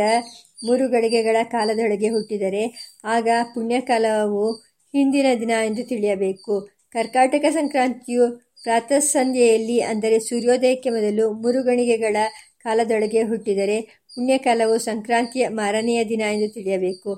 ಮೂರು 0.65 0.89
ಗಳಿಗೆಗಳ 0.89 1.37
ಕಾಲದೊಳಗೆ 1.43 2.09
ಹುಟ್ಟಿದರೆ, 2.09 2.65
ಆಗ 3.05 3.29
ಪುಣ್ಯಕಾಲವು 3.55 4.70
ಹಿಂದಿನ 4.95 5.27
ದಿನ 5.41 5.51
ಎಂದು 5.65 5.83
ತಿಳಿಯಬೇಕು. 5.89 6.55
ಕರ್ಕಾಟಕ 6.91 7.45
ಸಂಕ್ರಾಂತಿಯು 7.53 8.25
ಪ್ರಾತಃ 8.63 8.99
ಸಂಧ್ಯೆಯಲ್ಲಿ 8.99 9.81
ಅಂದರೆ 9.81 10.19
ಸೂರ್ಯೋದಯಕ್ಕೆ 10.19 10.91
ಮೊದಲು 10.91 11.27
ಮುರುಗಣಿಗೆಗಳ 11.33 12.17
ಕಾಲದೊಳಗೆ 12.65 13.23
ಹುಟ್ಟಿದರೆ 13.23 13.81
ಪುಣ್ಯಕಾಲವು 14.15 14.79
ಸಂಕ್ರಾಂತಿಯ 14.79 15.49
ಮಾರನೆಯ 15.49 16.05
ದಿನ 16.05 16.21
ಎಂದು 16.21 16.49
ತಿಳಿಯಬೇಕು. 16.55 17.13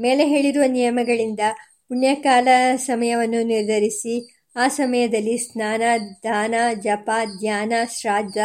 ಮೇಲೆ 0.00 0.24
ಹೇಳಿರುವ 0.26 0.64
ನಿಯಮಗಳಿಂದ 0.68 1.40
ಪುಣ್ಯಕಾಲ 1.88 2.48
ಸಮಯವನ್ನು 2.76 3.40
ನಿರ್ಧರಿಸಿ, 3.46 4.14
ಆ 4.56 4.68
ಸಮಯದಲ್ಲಿ 4.68 5.36
ಸ್ನಾನ, 5.38 5.82
ದಾನ, 6.24 6.54
ಜಪ, 6.80 7.10
ಧ್ಯಾನ, 7.40 7.72
ಶ್ರಾದ್ದ, 7.98 8.38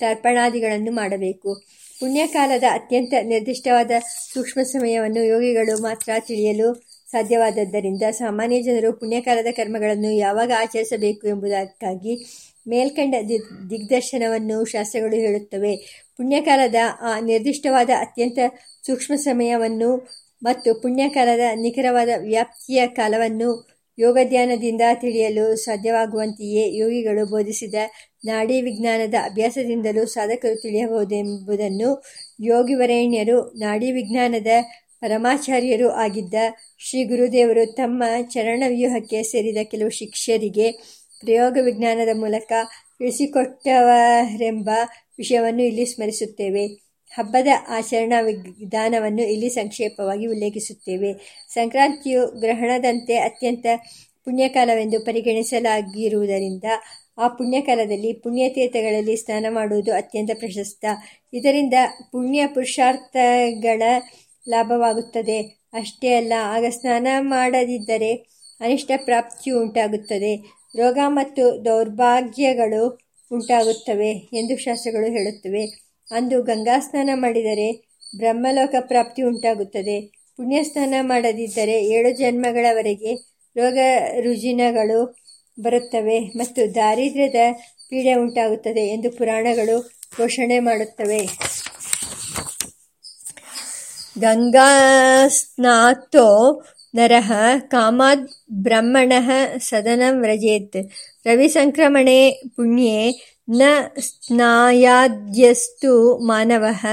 ತರ್ಪಣಾದಿಗಳನ್ನು 0.00 0.92
ಮಾಡಬೇಕು. 0.92 1.50
ಪುಣ್ಯಕಾಲದ 2.00 2.64
ಅತ್ಯಂತ 2.70 3.14
ನಿರ್ದಿಷ್ಟವಾದ 3.22 3.90
ಸೂಕ್ಷ್ಮ 4.34 4.62
ಸಮಯವನ್ನು 4.62 5.22
ಯೋಗಿಗಳು 5.24 5.82
ಮಾತ್ರ 5.82 6.10
ತಿಳಿಯಲು 6.26 6.68
ಸಾಧ್ಯವಾದದ್ದರಿಂದ 7.12 8.02
ಸಾಮಾನ್ಯ 8.10 8.62
ಜನರು 8.62 8.92
ಪುಣ್ಯಕಾಲದ 8.92 9.46
ಕರ್ಮಗಳನ್ನು 9.56 10.10
ಯಾವಾಗ 10.16 10.52
ಆಚರಿಸಬೇಕು 10.58 11.28
ಎಂಬುದಕ್ಕಾಗಿ 11.28 12.14
ಮೇಲ್ಕಂಡ 12.68 13.14
ದಿಗ್ದರ್ಶನವನ್ನು 13.70 14.64
ಶಾಸ್ತ್ರಗಳು 14.64 15.16
ಹೇಳುತ್ತವೆ. 15.16 15.76
ಪುಣ್ಯಕಾಲದ 16.16 16.74
ಆ 17.00 17.20
ನಿರ್ದಿಷ್ಟವಾದ 17.20 17.90
ಅತ್ಯಂತ 18.00 18.38
ಸೂಕ್ಷ್ಮ 18.86 19.14
ಸಮಯವನ್ನು 19.14 19.90
ಮತ್ತು 20.42 20.74
ಪುಣ್ಯಕಾಲದ 20.82 21.44
ನಿಖರವಾದ 21.54 22.08
ವ್ಯಾಪ್ತಿಯ 22.18 22.86
ಕಾಲವನ್ನು 22.86 23.50
ಯೋಗಧ್ಯಾನದಿಂದ 23.98 24.82
ತಿಳಿಯಲು 24.94 25.56
ಸಾಧ್ಯವಾಗುವಂತೆಯೇ 25.56 26.76
ಯೋಗಿಗಳು 26.76 27.30
ಬೋಧಿಸಿದ 27.30 27.74
ನಾಡಿ 28.24 28.62
ವಿಜ್ಞಾನದ 28.62 29.14
ಅಭ್ಯಾಸದಿಂದಲೂ 29.24 30.06
ಸಾಧಕರು 30.06 30.56
ತಿಳಿಯಬಹುದೆಂಬುದನ್ನು 30.62 31.90
ಯೋಗಿವರೇಣ್ಯರು 32.40 33.38
ನಾಡಿ 33.58 33.92
ವಿಜ್ಞಾನದ 33.92 34.46
ಪರಮಾಚಾರ್ಯರೂ 35.00 35.88
ಆಗಿದ್ದ 35.88 36.34
ಶ್ರೀ 36.78 37.04
ಗುರುದೇವರು 37.04 37.72
ತಮ್ಮ 37.72 38.02
ಚರಣವ್ಯೂಹಕ್ಕೆ 38.30 39.22
ಸೇರಿದ 39.22 39.56
ಕೆಲವು 39.70 39.90
ಶಿಷ್ಯರಿಗೆ 39.90 40.72
ಪ್ರಯೋಗ 41.20 41.58
ವಿಜ್ಞಾನದ 41.62 42.16
ಮೂಲಕ 42.16 42.52
ತಿಳಿಸಿಕೊಟ್ಟವರೆಂಬ 42.98 44.70
ವಿಷಯವನ್ನು 45.18 45.62
ಇಲ್ಲಿ 45.62 45.86
ಸ್ಮರಿಸುತ್ತೇವೆ. 45.86 46.66
ಹಬ್ಬದ 47.14 47.46
ಆಚರಣಾ 47.68 48.20
ವಿಧಾನವನ್ನು 48.20 49.22
ಇಲ್ಲಿ 49.22 49.48
ಸಂಕ್ಷೇಪವಾಗಿ 49.48 50.26
ಉಲ್ಲೇಖಿಸುತ್ತೇವೆ. 50.26 51.12
ಸಂಕ್ರಾಂತಿಯು 51.48 52.26
ಗ್ರಹಣದಂತೆ 52.26 53.16
ಅತ್ಯಂತ 53.18 53.66
ಪುಣ್ಯಕಾಲವೆಂದು 54.24 55.00
ಪರಿಗಣಿಸಲಾಗಿರುವುದರಿಂದ 55.00 56.64
ಆ 57.18 57.28
ಪುಣ್ಯಕಾಲದಲ್ಲಿ 57.28 58.12
ಪುಣ್ಯತೀರ್ಥಗಳಲ್ಲಿ 58.12 59.16
ಸ್ನಾನ 59.16 59.46
ಮಾಡುವುದು 59.50 59.92
ಅತ್ಯಂತ 59.94 60.30
ಪ್ರಶಸ್ತ. 60.38 60.84
ಇದರಿಂದ 61.32 61.74
ಪುಣ್ಯ 62.12 62.46
ಪುರುಷಾರ್ಥಗಳ 62.46 63.82
ಲಾಭವಾಗುತ್ತದೆ. 64.50 65.38
ಅಷ್ಟೇ 65.72 66.14
ಅಲ್ಲ, 66.14 66.32
ಆಗ 66.54 66.64
ಸ್ನಾನ 66.70 67.06
ಮಾಡದಿದ್ದರೆ 67.20 68.12
ಅನಿಷ್ಟ 68.60 68.90
ಪ್ರಾಪ್ತಿಯು 69.04 69.60
ಉಂಟಾಗುತ್ತದೆ. 69.60 70.32
ರೋಗ 70.76 70.98
ಮತ್ತು 71.08 71.64
ದೌರ್ಭಾಗ್ಯಗಳು 71.64 72.82
ಉಂಟಾಗುತ್ತವೆ 73.30 74.10
ಎಂದು 74.10 74.56
ಶಾಸ್ತ್ರಗಳು 74.56 75.08
ಹೇಳುತ್ತವೆ. 75.12 75.62
ಅಂದು 76.12 76.42
ಗಂಗಾ 76.42 76.78
ಸ್ನಾನ 76.78 77.10
ಮಾಡಿದರೆ 77.14 77.68
ಬ್ರಹ್ಮಲೋಕ 78.16 78.74
ಪ್ರಾಪ್ತಿ 78.80 79.22
ಉಂಟಾಗುತ್ತದೆ. 79.22 79.96
ಪುಣ್ಯಸ್ನಾನ 80.36 80.94
ಮಾಡದಿದ್ದರೆ 81.00 81.84
ಏಳು 81.86 82.10
ಜನ್ಮಗಳವರೆಗೆ 82.16 83.12
ರೋಗ 83.56 83.78
ರುಜಿನಗಳು 84.20 85.00
ಬರುತ್ತವೆ 85.60 86.18
ಮತ್ತು 86.18 86.74
ದಾರಿದ್ರ್ಯದ 86.74 87.40
ಪೀಡೆ 87.88 88.14
ಉಂಟಾಗುತ್ತದೆ 88.14 88.88
ಎಂದು 88.88 89.10
ಪುರಾಣಗಳು 89.10 89.76
ಘೋಷಣೆ 90.16 90.58
ಮಾಡುತ್ತವೆ. 90.58 91.20
ಗಂಗಾಸ್ನಾತೋ 94.20 96.62
ನರಃ 96.94 97.58
ಕಾಮದ್ 97.58 98.28
ಬ್ರಹ್ಮಣ 98.52 99.12
ಸದನಂ 99.60 100.20
ವ್ರಜೇತ್ 100.20 100.86
ರವಿಸಂಕ್ರಮಣೆ 101.26 102.40
ಪುಣ್ಯೆ 102.56 103.14
ನ 103.50 103.62
ಸ್ನಾಯಾದ್ಯಸ್ತು 104.00 106.26
ಮಾನವಃ 106.26 106.86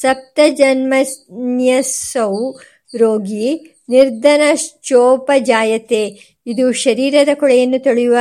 ಸಪ್ತಜನ್ಮನ್ಯಸೌ 0.00 2.52
ರೋಗಿ 2.98 3.76
ನಿರ್ಧನಶ್ಚೋಪಜಾಯತೆ 3.88 6.10
ಇದು 6.46 6.72
ಶರೀರದ 6.72 7.28
ಕೊಳೆಯನ್ನು 7.34 7.78
ತೊಳೆಯುವ 7.78 8.16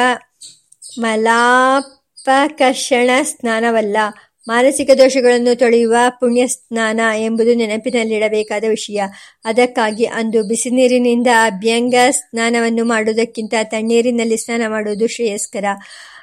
ಮಲಾಪಕರ್ಷಣ 0.99 3.09
ಸ್ನಾನವಲ್ಲ। 3.23 3.97
ಮಾನಸಿಕ 4.47 4.89
ದೋಷಗಳನ್ನು 4.97 5.59
ತೊಳೆಯುವ 5.59 5.95
ಪುಣ್ಯ 6.09 6.47
ಸ್ನಾನ 6.47 6.99
ಎಂಬುದು 7.17 7.53
ನೆನಪಿನಲ್ಲಿಡಬೇಕಾದ 7.53 8.63
ವಿಷಯ. 8.69 9.01
ಅದಕ್ಕಾಗಿ 9.45 10.05
ಅಂದು 10.05 10.47
ಬಿಸಿನೀರಿನಿಂದ 10.47 11.27
ಅಭ್ಯಂಗ 11.45 11.95
ಸ್ನಾನವನ್ನು 12.11 12.85
ಮಾಡುವುದಕ್ಕಿಂತ 12.85 13.53
ತಣ್ಣೀರಿನಲ್ಲಿ 13.63 14.37
ಸ್ನಾನ 14.37 14.61
ಮಾಡುವುದು 14.67 15.07
ಶ್ರೇಯಸ್ಕರ. 15.07 15.65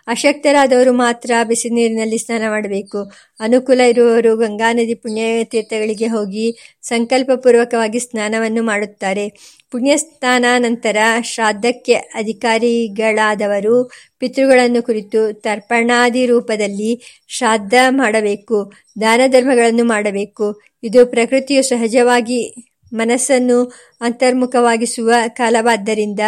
ಅಶಕ್ತರಾದವರು 0.07 0.93
ಮಾತ್ರ 0.93 1.31
ಬಿಸಿ 1.45 1.71
ನೀರಿನಲ್ಲಿ 1.71 2.19
ಸ್ನಾನ 2.19 2.43
ಮಾಡಬೇಕು. 2.49 3.13
ಅನುಕೂಲ 3.41 3.81
ಇರುವವರು 3.81 4.37
ಗಂಗಾ 4.37 4.73
ನದಿ 4.73 4.95
ಪುಣ್ಯತೀರ್ಥಗಳಿಗೆ 4.95 6.07
ಹೋಗಿ 6.07 6.57
ಸಂಕಲ್ಪಪೂರ್ವಕವಾಗಿ 6.83 7.99
ಸ್ನಾನವನ್ನು 7.99 8.63
ಮಾಡುತ್ತಾರೆ. 8.63 9.29
ಪುಣ್ಯಸ್ನಾನ 9.73 10.45
ನಂತರ 10.59 10.97
ಶ್ರಾದ್ದಕ್ಕೆ 11.23 11.95
ಅಧಿಕಾರಿಗಳಾದವರು 11.95 13.91
ಪಿತೃಗಳನ್ನು 14.19 14.83
ಕುರಿತು 14.83 15.33
ತರ್ಪಣಾದಿ 15.33 16.27
ರೂಪದಲ್ಲಿ 16.27 17.25
ಶ್ರಾದ್ದ 17.29 17.75
ಮಾಡಬೇಕು, 17.89 18.73
ದಾನ 19.01 19.21
ಧರ್ಮಗಳನ್ನು 19.27 19.85
ಮಾಡಬೇಕು. 19.85 20.61
ಇದು 20.83 21.07
ಪ್ರಕೃತಿಯು 21.07 21.63
ಸಹಜವಾಗಿ 21.63 22.55
ಮನಸ್ಸನ್ನು 22.93 23.73
ಅಂತರ್ಮುಖವಾಗಿಸುವ 24.01 25.13
ಕಾಲವಾದ್ದರಿಂದ 25.29 26.21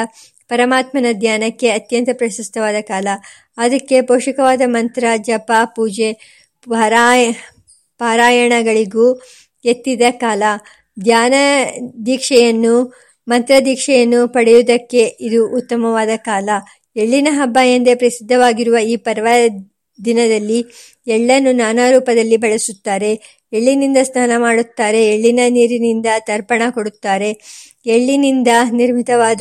ಪರಮಾತ್ಮನ 0.48 1.06
ಧ್ಯಾನಕ್ಕೆ 1.12 1.68
ಅತ್ಯಂತ 1.68 2.08
ಪ್ರಶಸ್ತವಾದ 2.12 2.74
ಕಾಲ. 2.80 3.08
ಅದಕ್ಕೆ 3.56 4.00
ಪೋಷಕವಾದ 4.00 4.60
ಮಂತ್ರ, 4.66 5.04
ಜಪ, 5.16 5.52
ಪೂಜೆ, 5.76 6.12
ಪಾರಾಯ, 6.66 7.32
ಪಾರಾಯಣಗಳಿಗೂ 7.98 9.20
ಎತ್ತಿದ 9.64 10.02
ಕಾಲ. 10.10 10.42
ಧ್ಯಾನ 11.00 11.34
ದೀಕ್ಷೆಯನ್ನು 12.06 12.74
ಮಂತ್ರದೀಕ್ಷೆಯನ್ನು 13.28 14.28
ಪಡೆಯುವುದಕ್ಕೆ 14.28 15.02
ಇದು 15.20 15.56
ಉತ್ತಮವಾದ 15.56 16.08
ಕಾಲ. 16.16 16.48
ಎಳ್ಳಿನ 16.96 17.28
ಹಬ್ಬ 17.30 17.58
ಎಂದೇ 17.66 17.94
ಪ್ರಸಿದ್ಧವಾಗಿರುವ 17.94 18.78
ಈ 18.78 18.96
ಪರ್ವ 18.96 19.26
ದಿನದಲ್ಲಿ 20.04 20.64
ಎಳ್ಳನ್ನು 21.06 21.52
ನಾನಾ 21.52 21.90
ರೂಪದಲ್ಲಿ 21.90 22.36
ಬಳಸುತ್ತಾರೆ. 22.36 23.42
ಎಳ್ಳಿನಿಂದ 23.52 23.96
ಸ್ನಾನ 24.02 24.32
ಮಾಡುತ್ತಾರೆ. 24.36 25.14
ಎಳ್ಳಿನ 25.14 25.40
ನೀರಿನಿಂದ 25.48 26.06
ತರ್ಪಣ 26.18 26.62
ಕೊಡುತ್ತಾರೆ. 26.70 27.30
ಎಳ್ಳಿನಿಂದ 27.86 28.48
ನಿರ್ಮಿತವಾದ 28.72 29.40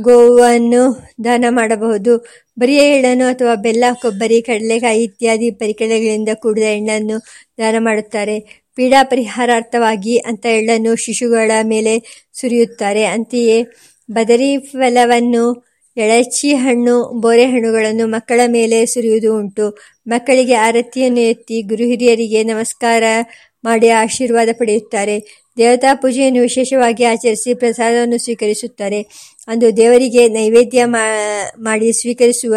ಗೋವನ್ನು 0.00 0.82
ದಾನ 1.24 1.44
ಮಾಡಬಹುದು. 1.48 2.26
ಬರಿಯ 2.58 2.78
ಎಳ್ಳನ್ನು 2.78 3.26
ಅಥವಾ 3.26 3.54
ಬೆಲ್ಲ, 3.54 3.84
ಕೊಬ್ಬರಿ, 4.02 4.42
ಕಡಲೆಕಾಯಿ 4.42 5.02
ಇತ್ಯಾದಿ 5.04 5.50
ಪರಿಕರಗಳಿಂದ 5.50 6.28
ಕೂಡಿದ 6.34 6.64
ಎಳ್ಳನ್ನು 6.64 7.18
ದಾನ 7.58 7.76
ಮಾಡುತ್ತಾರೆ. 7.78 8.61
ಪೀಡಾ 8.74 9.02
ಪರಿಹಾರಾರ್ಥವಾಗಿ 9.02 10.16
ಅಂತ 10.16 10.46
ಎಳ್ಳನ್ನು 10.46 10.96
ಶಿಶುಗಳ 10.96 11.50
ಮೇಲೆ 11.62 11.94
ಸುರಿಯುತ್ತಾರೆ. 12.32 13.04
ಅಂತೆಯೇ 13.04 13.58
ಬದರಿ 14.10 14.58
ಫಲವನ್ನು, 14.58 15.44
ಎಳಚಿ 15.96 16.54
ಹಣ್ಣು, 16.54 17.20
ಬೋರೆ 17.20 17.46
ಹಣ್ಣುಗಳನ್ನು 17.46 18.06
ಮಕ್ಕಳ 18.06 18.40
ಮೇಲೆ 18.46 18.86
ಸುರಿಯುವುದು 18.86 19.38
ಉಂಟು. 19.38 19.78
ಮಕ್ಕಳಿಗೆ 20.06 20.54
ಆರತಿಯನ್ನು 20.54 21.20
ಎತ್ತಿ 21.20 21.62
ಗುರು 21.62 21.84
ಹಿರಿಯರಿಗೆ 21.84 22.42
ನಮಸ್ಕಾರ 22.44 23.02
ಮಾಡಿ 23.64 23.88
ಆಶೀರ್ವಾದ 23.88 24.48
ಪಡೆಯುತ್ತಾರೆ. 24.58 25.16
ದೇವತಾ 25.58 25.94
ಪೂಜೆಯನ್ನು 25.94 26.40
ವಿಶೇಷವಾಗಿ 26.40 27.04
ಆಚರಿಸಿ 27.04 27.54
ಪ್ರಸಾದವನ್ನು 27.54 28.18
ಸ್ವೀಕರಿಸುತ್ತಾರೆ. 28.18 29.00
ಅಂದು 29.48 29.76
ದೇವರಿಗೆ 29.76 30.28
ನೈವೇದ್ಯ 30.28 30.84
ಮಾಡಿ 31.58 31.92
ಸ್ವೀಕರಿಸುವ 31.92 32.54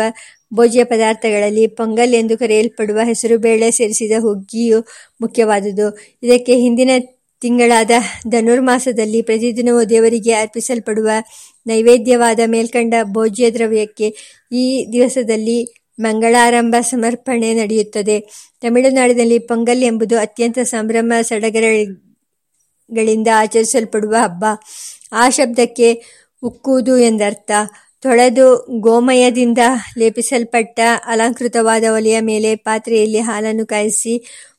ಭೋಜ್ಯ 0.53 0.83
ಪದಾರ್ಥಗಳಲ್ಲಿ 0.83 1.67
ಪೊಂಗಲ್ 1.67 2.13
ಎಂದು 2.13 2.37
ಕರೆಯಲ್ಪಡುವ 2.37 2.99
ಹೆಸರುಬೇಳೆ 3.03 3.71
ಸೇರಿಸಿದ 3.71 4.11
ಹುಗ್ಗಿಯು 4.19 4.85
ಮುಖ್ಯವಾದುದು. 5.21 5.99
ಇದಕ್ಕೆ 6.23 6.55
ಹಿಂದಿನ 6.55 6.89
ತಿಂಗಳಾದ 7.41 7.91
ಧನುರ್ಮಾಸದಲ್ಲಿ 8.27 9.21
ಪ್ರತಿದಿನವೂ 9.21 9.83
ದೇವರಿಗೆ 9.83 10.33
ಅರ್ಪಿಸಲ್ಪಡುವ 10.33 11.09
ನೈವೇದ್ಯವಾದ 11.67 12.39
ಮೇಲ್ಕಂಡ 12.45 12.93
ಭೋಜ್ಯ 13.03 13.51
ದ್ರವ್ಯಕ್ಕೆ 13.51 14.15
ಈ 14.51 14.87
ದಿವಸದಲ್ಲಿ 14.93 15.85
ಮಂಗಳಾರಂಭ 15.99 16.75
ಸಮರ್ಪಣೆ 16.81 17.53
ನಡೆಯುತ್ತದೆ. 17.53 18.29
ತಮಿಳುನಾಡಿನಲ್ಲಿ 18.61 19.39
ಪೊಂಗಲ್ 19.39 19.83
ಎಂಬುದು 19.83 20.17
ಅತ್ಯಂತ 20.17 20.59
ಸಂಭ್ರಮ 20.59 21.13
ಸಡಗರಗಳಿಂದ 21.21 23.27
ಆಚರಿಸಲ್ಪಡುವ 23.35 24.15
ಹಬ್ಬ. 24.23 24.45
ಆ 25.11 25.29
ಶಬ್ದಕ್ಕೆ 25.29 26.03
ಉಕ್ಕುವುದು 26.43 26.97
ಎಂದರ್ಥ. 26.97 27.51
ತೊಳೆದು 28.05 28.65
ಗೋಮಯದಿಂದ 28.79 29.57
ಲೇಪಿಸಲ್ಪಟ್ಟ 29.97 30.79
ಅಲಂಕೃತವಾದ 31.05 31.83
ಒಲೆಯ 31.93 32.19
ಮೇಲೆ 32.19 32.55
ಪಾತ್ರೆಯಲ್ಲಿ 32.55 33.19
ಹಾಲನ್ನು 33.19 33.65
ಕಾಯಿಸಿ, 33.65 34.13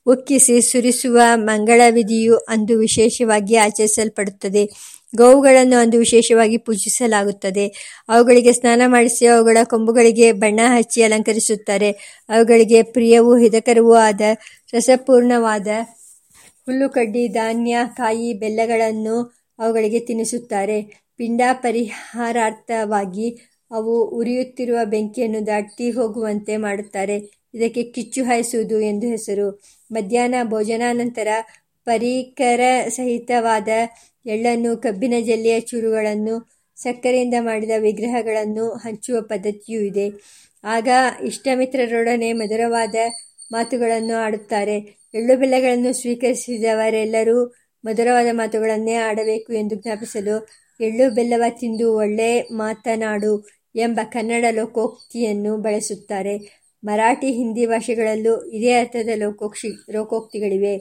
ಉಕ್ಕಿಸಿ 0.06 0.60
ಸುರಿಸುವ 0.60 1.20
ಮಂಗಳ 1.34 1.80
ವಿಧಿಯು 1.90 2.36
ಅಂದು 2.36 2.78
ವಿಶೇಷವಾಗಿ 2.78 3.56
ಆಚರಿಸಲ್ಪಡುತ್ತದೆ. 3.56 4.64
ಗೋವುಗಳನ್ನು 5.16 5.76
ಅಂದು 5.76 5.98
ವಿಶೇಷವಾಗಿ 5.98 6.56
ಪೂಜಿಸಲಾಗುತ್ತದೆ. 6.56 7.66
ಅವುಗಳಿಗೆ 8.08 8.52
ಸ್ನಾನ 8.52 8.82
ಮಾಡಿಸಿ 8.86 9.26
ಅವುಗಳ 9.26 9.58
ಕೊಂಬುಗಳಿಗೆ 9.64 10.32
ಬಣ್ಣ 10.32 10.60
ಹಚ್ಚಿ 10.64 11.02
ಅಲಂಕರಿಸುತ್ತಾರೆ. 11.02 11.90
ಅವುಗಳಿಗೆ 12.28 12.82
ಪ್ರಿಯವೂ 12.82 13.36
ಹಿತಕರವೂ 13.36 13.94
ಆದ 13.94 14.20
ರಸಪೂರ್ಣವಾದ 14.72 15.66
ಹುಲ್ಲುಕಡ್ಡಿ, 16.66 17.28
ಧಾನ್ಯ, 17.28 17.76
ಕಾಯಿ, 17.96 18.32
ಬೆಲ್ಲಗಳನ್ನು 18.32 19.16
ಅವುಗಳಿಗೆ 19.58 20.00
ತಿನ್ನಿಸುತ್ತಾರೆ 20.00 21.05
ಪಿಂಡ 21.16 21.40
ಪರಿಹಾರಾರ್ಥವಾಗಿ 21.52 23.28
ಅವು 23.70 24.04
ಉರಿಯುತ್ತಿರುವ 24.04 24.78
ಬೆಂಕಿಯನ್ನು 24.84 25.46
ದಾಟಿ 25.46 25.90
ಹೋಗುವಂತೆ 25.90 26.56
ಮಾಡುತ್ತಾರೆ. 26.56 27.16
ಇದಕ್ಕೆ 27.54 27.82
ಕಿಚ್ಚು 27.82 28.24
ಹಾಯಿಸುವುದು 28.24 28.80
ಎಂದು 28.80 29.06
ಹೆಸರು. 29.06 29.62
ಮಧ್ಯಾಹ್ನ 29.90 30.34
ಭೋಜನಾನಂತರ 30.44 31.28
ಪರಿಕರ 31.84 32.60
ಸಹಿತವಾದ 32.88 33.68
ಎಳ್ಳನ್ನು, 34.26 34.76
ಕಬ್ಬಿನ 34.76 35.14
ಜಲ್ಲೆಯ 35.20 35.60
ಚೂರುಗಳನ್ನು, 35.60 36.56
ಸಕ್ಕರೆಯಿಂದ 36.76 37.34
ಮಾಡಿದ 37.40 37.70
ವಿಗ್ರಹಗಳನ್ನು 37.78 38.70
ಹಂಚುವ 38.70 39.20
ಪದ್ಧತಿಯೂ 39.20 39.80
ಇದೆ. 39.80 40.06
ಆಗ 40.64 40.88
ಇಷ್ಟಮಿತ್ರರೊಡನೆ 41.24 42.32
ಮಧುರವಾದ 42.32 42.94
ಮಾತುಗಳನ್ನು 43.52 44.14
ಆಡುತ್ತಾರೆ. 44.14 44.76
ಎಳ್ಳು 45.14 45.36
ಬೆಲ್ಲಗಳನ್ನು 45.36 45.92
ಸ್ವೀಕರಿಸಿದವರೆಲ್ಲರೂ 45.92 47.46
ಮಧುರವಾದ 47.84 48.26
ಮಾತುಗಳನ್ನೇ 48.32 48.94
ಆಡಬೇಕು 48.94 49.52
ಎಂದು 49.52 49.74
ಜ್ಞಾಪಿಸಲು 49.74 50.65
ಎಳ್ಳು 50.80 51.14
ಬೆಲ್ಲವ 51.14 51.42
ತಿಂದು 51.48 51.96
ಒಳ್ಳೆ 51.96 52.42
ಮಾತನಾಡು 52.52 53.48
ಎಂಬ 53.76 54.00
ಕನ್ನಡ 54.04 54.44
ಲೋಕೋಕ್ತಿಯನ್ನು 54.50 55.56
ಬಳಸುತ್ತಾರೆ. 55.56 56.34
ಮರಾಠಿ, 56.84 57.32
ಹಿಂದಿ 57.32 57.66
ಭಾಷೆಗಳಲ್ಲೂ 57.66 58.44
ಇದೇ 58.44 58.72
ಅರ್ಥದ 58.72 59.08
ಲೋಕೋಕ್ಷಿ, 59.16 59.70
ಲೋಕೋಕ್ತಿಗಳಿವೆ. 59.92 60.74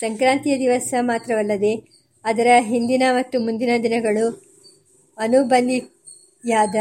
ಸಂಕ್ರಾಂತಿಯ 0.00 0.58
ದಿವಸ 0.58 0.94
ಮಾತ್ರವಲ್ಲದೆ 1.00 1.72
ಅದರ 2.24 2.46
ಹಿಂದಿನ 2.60 3.02
ಮತ್ತು 3.10 3.40
ಮುಂದಿನ 3.40 3.70
ದಿನಗಳು 3.82 4.26
ಅನುಬಂಧಿಯಾದ 5.18 6.74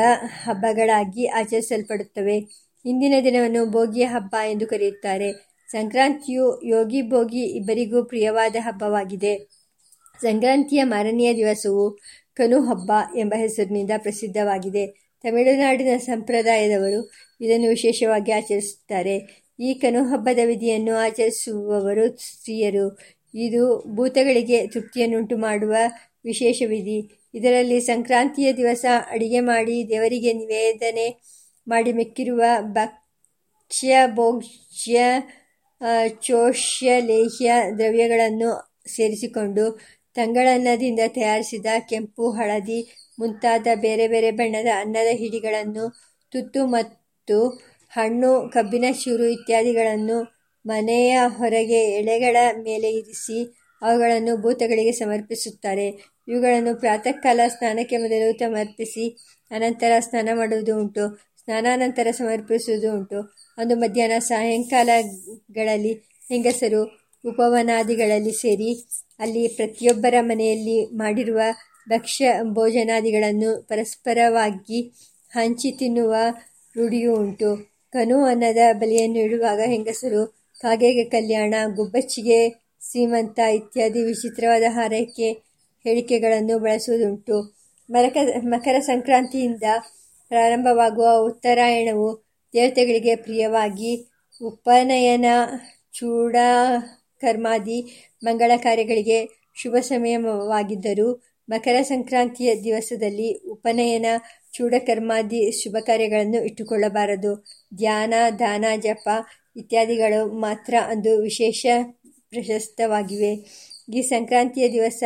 ಹಬ್ಬಗಳಾಗಿ 0.43 1.25
ಆಚರಿಸಲ್ಪಡುತ್ತವೆ. 1.27 2.37
ಹಿಂದಿನ 2.85 3.13
ದಿನವನ್ನು 3.23 3.65
ಭೋಗಿಯ 3.65 4.05
ಹಬ್ಬ 4.05 4.35
ಎಂದು 4.51 4.67
ಕರೆಯುತ್ತಾರೆ. 4.67 5.31
ಸಂಕ್ರಾಂತಿಯು 5.67 6.61
ಯೋಗಿ 6.63 7.01
ಭೋಗಿ 7.09 7.43
ಇಬ್ಬರಿಗೂ 7.43 8.03
ಪ್ರಿಯವಾದ 8.03 8.55
ಹಬ್ಬವಾಗಿದೆ. 8.59 9.33
ಸಂಕ್ರಾಂತಿಯ 10.21 10.83
ಮಾರನೆಯ 10.83 11.33
ದಿವಸವು 11.33 11.85
ಕನು 12.37 12.61
ಹಬ್ಬ 12.61 12.91
ಎಂಬ 13.17 13.33
ಹೆಸರಿನಿಂದ 13.37 13.91
ಪ್ರಸಿದ್ಧವಾಗಿದೆ. 13.97 14.85
ತಮಿಳುನಾಡಿನ 15.23 15.97
ಸಂಪ್ರದಾಯದವರು 15.97 17.01
ಇದನ್ನು 17.41 17.67
ವಿಶೇಷವಾಗಿ 17.67 18.31
ಆಚರಿಸುತ್ತಾರೆ. 18.31 19.15
ಈ 19.59 19.73
ಕನು 19.73 20.03
ಹಬ್ಬದ 20.03 20.39
ವಿಧಿಯನ್ನು 20.45 20.93
ಆಚರಿಸುವವರು 20.95 22.05
ಸ್ತ್ರೀಯರು. 22.17 22.85
ಇದು 23.33 23.63
ಭೂತಗಳಿಗೆ 23.95 24.67
ತೃಪ್ತಿಯನ್ನುಂಟು 24.67 25.37
ಮಾಡುವ 25.37 25.75
ವಿಶೇಷ 26.23 26.61
ವಿಧಿ. 26.67 26.99
ಇದರಲ್ಲಿ 27.33 27.79
ಸಂಕ್ರಾಂತಿಯ 27.79 28.53
ದಿವಸ 28.53 28.85
ಅಡಿಗೆ 29.09 29.39
ಮಾಡಿ 29.39 29.89
ದೇವರಿಗೆ 29.89 30.33
ನಿವೇದನೆ 30.33 31.07
ಮಾಡಿ 31.67 31.93
ಮೆಕ್ಕಿರುವ 31.93 32.41
ಭಕ್ಷ್ಯ 32.61 33.97
ಭೋಗ್ಯ 34.15 34.99
ಚೋಷ್ಯ, 36.21 36.99
ಲೇಹ್ಯ 36.99 37.51
ದ್ರವ್ಯಗಳನ್ನು 37.77 38.51
ಸೇರಿಸಿಕೊಂಡು 38.87 39.65
ತಂಗಳನ್ನದಿಂದ 40.15 40.99
ತಯಾರಿಸಿದ 41.07 41.65
ಕೆಂಪು, 41.89 42.31
ಹಳದಿ, 42.31 42.79
ಮುಂತಾದ 43.19 43.67
ಬೇರೆ 43.75 44.07
ಬೇರೆ 44.07 44.31
ಬಣ್ಣದ 44.31 44.67
ಅನ್ನದ 44.79 45.09
ಹಿಡಿಗಳನ್ನು, 45.11 45.85
ತುತ್ತು 46.31 46.65
ಮತ್ತು 46.65 47.37
ಹಣ್ಣು, 47.93 48.51
ಕಬ್ಬಿನ 48.53 48.85
ಚೂರು 49.03 49.23
ಇತ್ಯಾದಿಗಳನ್ನು 49.23 50.17
ಮನೆಯ 50.65 51.19
ಹೊರಗೆ 51.27 51.81
ಎಳೆಗಳ 51.91 52.37
ಮೇಲೆ 52.63 52.89
ಇರಿಸಿ 52.91 53.39
ಅವುಗಳನ್ನು 53.81 54.37
ಭೂತಗಳಿಗೆ 54.37 54.91
ಸಮರ್ಪಿಸುತ್ತಾರೆ. 54.91 55.87
ಇವುಗಳನ್ನು 56.27 56.75
ಪ್ರಾತಃ 56.75 57.11
ಕಾಲ 57.11 57.39
ಸ್ನಾನಕ್ಕೆ 57.47 57.97
ಮೊದಲು 57.97 58.39
ಸಮರ್ಪಿಸಿ 58.39 59.05
ಅನಂತರ 59.51 59.91
ಸ್ನಾನ 59.99 60.29
ಮಾಡುವುದು 60.33 60.73
ಉಂಟು. 60.79 61.03
ಸ್ನಾನಾನಂತರ 61.43 62.07
ಸಮರ್ಪಿಸುವುದು 62.11 62.89
ಉಂಟು. 62.97 63.19
ಅಂದು 63.57 63.75
ಮಧ್ಯಾಹ್ನ 63.75 64.19
ಸಾಯಂಕಾಲಗಳಲ್ಲಿ 64.19 65.93
ಹೆಂಗಸರು 66.29 66.81
ಉಪವನಾದಿಗಳಲ್ಲಿ 67.25 68.31
ಸೇರಿ 68.31 68.87
ಅಲ್ಲಿ 69.19 69.47
ಪ್ರತಿಯೊಬ್ಬರ 69.47 70.13
ಮನೆಯಲ್ಲಿ 70.21 70.85
ಮಾಡಿರುವ 70.85 71.41
ಭಕ್ಷ್ಯ 71.89 72.33
ಭೋಜನಾದಿಗಳನ್ನು 72.43 73.61
ಪರಸ್ಪರವಾಗಿ 73.61 74.93
ಹಂಚಿ 75.31 75.71
ತಿನ್ನುವ 75.71 76.15
ರೂಢಿಯೂ 76.75 77.15
ಉಂಟು. 77.15 77.71
ಕನು 77.93 78.23
ಅನ್ನದ 78.23 78.57
ಬಲಿಯನ್ನು 78.73 79.19
ಇಡುವಾಗ 79.19 79.61
ಹೆಂಗಸರು 79.65 80.41
ಕಾಗೆಗೆ 80.61 81.03
ಕಲ್ಯಾಣ, 81.03 81.53
ಗುಬ್ಬಚ್ಚಿಗೆ 81.75 82.49
ಸೀಮಂತ 82.81 83.39
ಇತ್ಯಾದಿ 83.39 84.03
ವಿಚಿತ್ರವಾದ 84.03 84.63
ಹಾರೈಕೆ 84.67 85.31
ಹೇಳಿಕೆಗಳನ್ನು 85.83 86.59
ಬಳಸುವುದುಂಟು. 86.59 87.57
ಮರಕ, 87.89 88.17
ಮಕರ 88.43 88.79
ಸಂಕ್ರಾಂತಿಯಿಂದ 88.79 89.63
ಪ್ರಾರಂಭವಾಗುವ 90.27 91.07
ಉತ್ತರಾಯಣವು 91.25 92.25
ದೇವತೆಗಳಿಗೆ 92.53 93.15
ಪ್ರಿಯವಾಗಿ 93.15 94.11
ಉಪನಯನ 94.41 95.25
ಚೂಡಕರ್ಮಾದಿ 97.21 97.75
ಮಂಗಳ 98.23 98.51
ಕಾರ್ಯಗಳಿಗೆ 98.57 99.17
ಶುಭ 99.55 99.75
ಸಮಯವಾಗಿದ್ದರೂ 99.81 101.07
ಮಕರ 101.49 101.77
ಸಂಕ್ರಾಂತಿಯ 101.81 102.49
ದಿವಸದಲ್ಲಿ 102.63 103.27
ಉಪನಯನ 103.51 104.07
ಚೂಡಕರ್ಮಾದಿ 104.53 105.41
ಶುಭ 105.51 105.75
ಕಾರ್ಯಗಳನ್ನು 105.79 106.39
ಇಟ್ಟುಕೊಳ್ಳಬಾರದು. 106.43 107.31
ಧ್ಯಾನ, 107.73 108.13
ದಾನ, 108.39 108.65
ಜಪ 108.77 109.07
ಇತ್ಯಾದಿಗಳು 109.55 110.21
ಮಾತ್ರ 110.39 110.73
ಅಂದು 110.87 111.13
ವಿಶೇಷ 111.21 111.63
ಪ್ರಶಸ್ತವಾಗಿವೆ. 112.29 113.31
ಈ 113.93 114.01
ಸಂಕ್ರಾಂತಿಯ 114.09 114.67
ದಿವಸ 114.69 115.03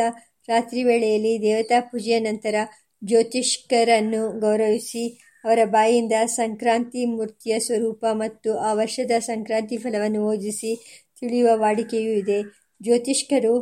ರಾತ್ರಿ 0.48 0.82
ವೇಳೆಯಲ್ಲಿ 0.82 1.34
ದೇವತಾ 1.42 1.78
ಪೂಜೆಯ 1.90 2.18
ನಂತರ 2.20 2.56
ಜ್ಯೋತಿಷ್ಕರನ್ನು 3.02 4.22
ಗೌರವಿಸಿ 4.40 5.04
ಅವರ 5.44 5.60
ಬಾಯಿಯಿಂದ 5.70 6.16
ಸಂಕ್ರಾಂತಿ 6.34 7.00
ಮೂರ್ತಿಯ 7.06 7.54
ಸ್ವರೂಪ 7.58 8.04
ಮತ್ತು 8.14 8.50
ಆ 8.58 8.70
ವರ್ಷದ 8.72 9.14
ಸಂಕ್ರಾಂತಿ 9.26 9.76
ಫಲವನ್ನು 9.76 10.20
ಓದಿಸಿ 10.30 10.72
ತಿಳಿಯುವ 11.20 11.50
ವಾಡಿಕೆಯೂ 11.54 12.12
ಇದೆ. 12.12 12.38
ಜ್ಯೋತಿಷ್ಕರು 12.82 13.54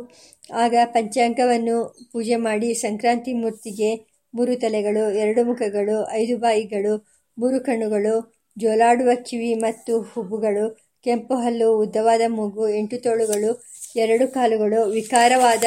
ಆಗ 0.53 0.75
ಪಂಚಾಂಗವನ್ನು 0.85 1.77
ಪೂಜೆ 2.11 2.35
ಮಾಡಿ 2.35 2.73
ಸಂಕ್ರಾಂತಿ 2.73 3.33
ಮೂರ್ತಿಗೆ 3.33 3.91
ಮೂರು 4.33 4.55
ತಲೆಗಳು, 4.55 5.03
ಎರಡು 5.11 5.43
ಮುಖಗಳು, 5.43 6.11
ಐದು 6.11 6.37
ಬಾಯಿಗಳು, 6.37 6.93
ಮೂರು 7.37 7.59
ಕಣ್ಣುಗಳು, 7.59 8.15
ಜೋಲಾಡುವ 8.57 9.09
ಕಿವಿ 9.15 9.53
ಮತ್ತು 9.53 10.01
ಹುಬ್ಬುಗಳು, 10.01 10.65
ಕೆಂಪು 11.03 11.35
ಹಲ್ಲು, 11.35 11.77
ಉದ್ದವಾದ 11.77 12.21
ಮೂಗು, 12.27 12.69
ಎಂಟು 12.69 12.97
ತೋಳುಗಳು, 13.03 13.51
ಎರಡು 13.95 14.27
ಕಾಲುಗಳು, 14.27 14.89
ವಿಕಾರವಾದ 14.89 15.63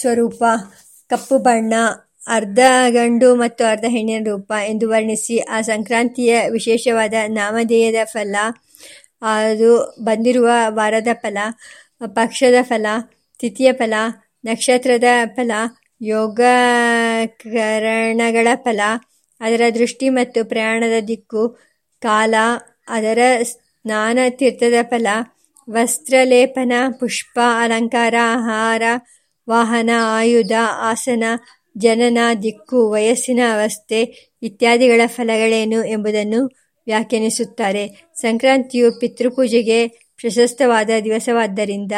ಸ್ವರೂಪ, 0.00 0.44
ಕಪ್ಪು 1.10 1.38
ಬಣ್ಣ 1.38 1.74
ಅರ್ಧ 2.26 2.58
ಗಂಡು 2.90 3.34
ಮತ್ತು 3.34 3.64
ಅರ್ಧ 3.64 3.84
ಹೆಣ್ಣಿನ 3.88 4.30
ರೂಪ 4.30 4.52
ಎಂದು 4.66 4.88
ವರ್ಣಿಸಿ 4.88 5.38
ಆ 5.38 5.60
ಸಂಕ್ರಾಂತಿಯ 5.60 6.50
ವಿಶೇಷವಾದ 6.50 7.14
ನಾಮಧೇಯದ 7.26 7.94
ಫಲ, 8.04 8.36
ಅದು 9.22 9.94
ಬಂದಿರುವ 10.04 10.48
ವಾರದ 10.68 11.08
ಫಲ, 11.22 11.38
ಪಕ್ಷದ 12.06 12.54
ಫಲ, 12.62 12.86
ತಿಥಿಯ 13.38 13.72
ಫಲ, 13.72 13.94
ನಕ್ಷತ್ರದ 14.44 15.04
ಫಲ, 15.36 15.50
ಯೋಗಕರಣಗಳ 16.00 18.48
ಫಲ, 18.54 18.80
ಅದರ 19.40 19.60
ದೃಷ್ಟಿ 19.74 20.08
ಮತ್ತು 20.08 20.44
ಪ್ರಯಾಣದ 20.44 21.08
ದಿಕ್ಕು, 21.08 21.58
ಕಾಲ, 22.00 22.34
ಅದರ 22.88 23.18
ಸ್ನಾನ 23.42 24.18
ತೀರ್ಥದ 24.28 24.74
ಫಲ, 24.82 25.06
ವಸ್ತ್ರಲೇಪನ, 25.70 26.72
ಪುಷ್ಪ, 27.00 27.38
ಅಲಂಕಾರ, 27.62 28.14
ಆಹಾರ, 28.22 28.82
ವಾಹನ, 29.48 29.90
ಆಯುಧ, 29.98 30.52
ಆಸನ 30.80 31.24
ಜನನ, 31.76 32.18
ದಿಕ್ಕು, 32.42 32.90
ವಯಸ್ಸಿನ 32.90 33.40
ಅವಸ್ಥೆ 33.52 34.30
ಇತ್ಯಾದಿಗಳ 34.42 35.00
ಫಲಗಳೇನು 35.06 35.84
ಎಂಬುದನ್ನು 35.84 36.64
ವ್ಯಾಖ್ಯಾನಿಸುತ್ತಾರೆ. 36.86 38.12
ಸಂಕ್ರಾಂತಿಯು 38.14 39.00
ಪಿತೃಪೂಜೆಗೆ 39.00 39.88
ಪ್ರಶಸ್ತವಾದ 39.88 40.90
ದಿವಸವಾದ್ದರಿಂದ 41.04 41.92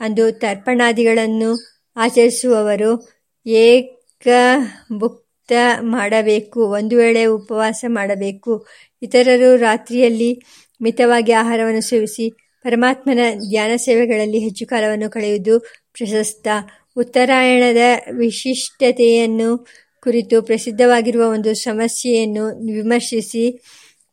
ಅಂದು 0.00 0.32
ತರ್ಪಣಾದಿಗಳನ್ನು 0.32 1.56
ಆಚರಿಸುವವರು 1.96 3.16
ಏಕಭುಕ್ತ 3.46 5.52
ಮಾಡಬೇಕು, 5.80 6.70
ಒಂದು 6.70 6.96
ವೇಳೆ 6.96 7.24
ಉಪವಾಸ 7.24 7.84
ಮಾಡಬೇಕು. 7.88 8.66
ಇತರರು 9.02 9.56
ರಾತ್ರಿಯಲ್ಲಿ 9.56 10.42
ಮಿತವಾಗಿ 10.82 11.32
ಆಹಾರವನ್ನು 11.32 11.80
ಸೇವಿಸಿ 11.80 12.32
ಪರಮಾತ್ಮನ 12.62 13.18
ಧ್ಯಾನ 13.50 13.70
ಸೇವೆಗಳಲ್ಲಿ 13.76 14.38
ಹೆಚ್ಚು 14.38 14.66
ಕಾಲವನ್ನು 14.66 15.10
ಕಳೆಯುವುದು 15.10 15.66
ಪ್ರಶಸ್ತ. 15.92 16.48
ಉತ್ತರಾಯಣದ 16.96 17.76
ವಿಶಿಷ್ಟತೆಯನ್ನು 18.16 19.66
ಕುರಿತು 20.02 20.42
ಪ್ರಸಿದ್ಧವಾಗಿರುವ 20.42 21.28
ಒಂದು 21.28 21.54
ಸಮಸ್ಯೆಯನ್ನು 21.54 22.46
ವಿಮರ್ಶಿಸಿ 22.72 23.62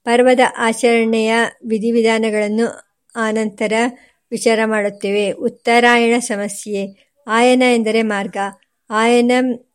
ಪರ್ವದ 0.04 0.40
ಆಚರಣೆಯ 0.58 1.34
ವಿಧಿವಿಧಾನಗಳನ್ನು 1.66 2.96
ಆನಂತರ 3.16 3.74
ವಿಚಾರ 4.32 4.60
ಮಾಡುತ್ತೇವೆ. 4.66 5.32
ಉತ್ತರಾಯಣ 5.32 6.20
ಸಮಸ್ಯೆ. 6.20 7.12
ಆಯನ 7.28 7.64
ಎಂದರೆ 7.74 8.02
ಮಾರ್ಗ. 8.02 8.38
ಆಯನಂ 8.90 9.72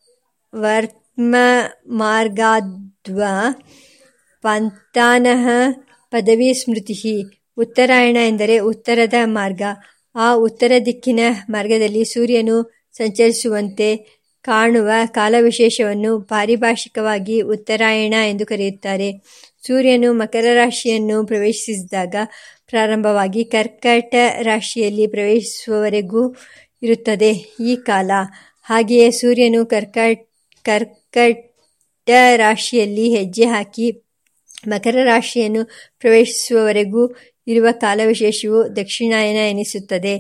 ವರ್ತ್ಮ 0.55 1.37
ಮಾರ್ಗಾದ್ವ 1.87 3.23
ಪಂತಾನಃ 4.43 5.49
ಪದವಿ 6.11 6.55
ಸ್ಮೃತಿ 6.55 7.25
ಉತ್ತರಾಯಣ 7.57 8.17
ಎಂದರೆ 8.17 8.59
ಉತ್ತರದ 8.59 9.15
ಮಾರ್ಗ. 9.25 9.63
ಆ 10.15 10.35
ಉತ್ತರ 10.35 10.73
ದಿಕ್ಕಿನ 10.87 11.21
ಮಾರ್ಗದಲ್ಲಿ 11.51 12.05
ಸೂರ್ಯನು 12.05 12.78
ಸಂಚರಿಸುವಂತೆ 12.99 13.97
ಕಾಣುವ 14.43 14.91
ಕಾಲವಿಶೇಷವನ್ನು 15.07 16.21
ಪಾರಿಭಾಷಿಕವಾಗಿ 16.21 17.41
ಉತ್ತರಾಯಣ 17.41 18.15
ಎಂದು 18.29 18.47
ಕರೆಯುತ್ತಾರೆ. 18.47 19.13
ಸೂರ್ಯನು 19.67 20.13
ಮಕರ 20.13 20.45
ರಾಶಿಯನ್ನು 20.55 21.27
ಪ್ರವೇಶಿಸಿದಾಗ 21.27 22.15
ಪ್ರಾರಂಭವಾಗಿ 22.69 23.45
ಕರ್ಕಟ 23.45 24.15
ರಾಶಿಯಲ್ಲಿ 24.43 25.07
ಪ್ರವೇಶಿಸುವವರೆಗೂ 25.07 26.35
ಇರುತ್ತದೆ 26.83 27.31
ಈ 27.61 27.77
ಕಾಲ. 27.77 28.11
ಹಾಗೆಯೇ 28.63 29.11
ಸೂರ್ಯನು 29.11 29.67
ಕರ್ಕಟ್, 29.67 30.31
ಕರ್ಕಟ 30.65 32.11
ರಾಶಿಯಲ್ಲಿ 32.37 33.17
ಹೆಜ್ಜೆ 33.17 33.45
ಹಾಕಿ 33.45 33.87
ಮಕರ 34.69 34.97
ರಾಶಿಯನ್ನು 35.05 35.65
ಪ್ರವೇಶಿಸುವವರೆಗೂ 35.99 37.03
ಇರುವ 37.47 37.67
ಕಾಲವಿಶೇಷವು 37.73 38.77
ದಕ್ಷಿಣಾಯನ 38.77 39.37
ಎನಿಸುತ್ತದೆ. 39.37 40.15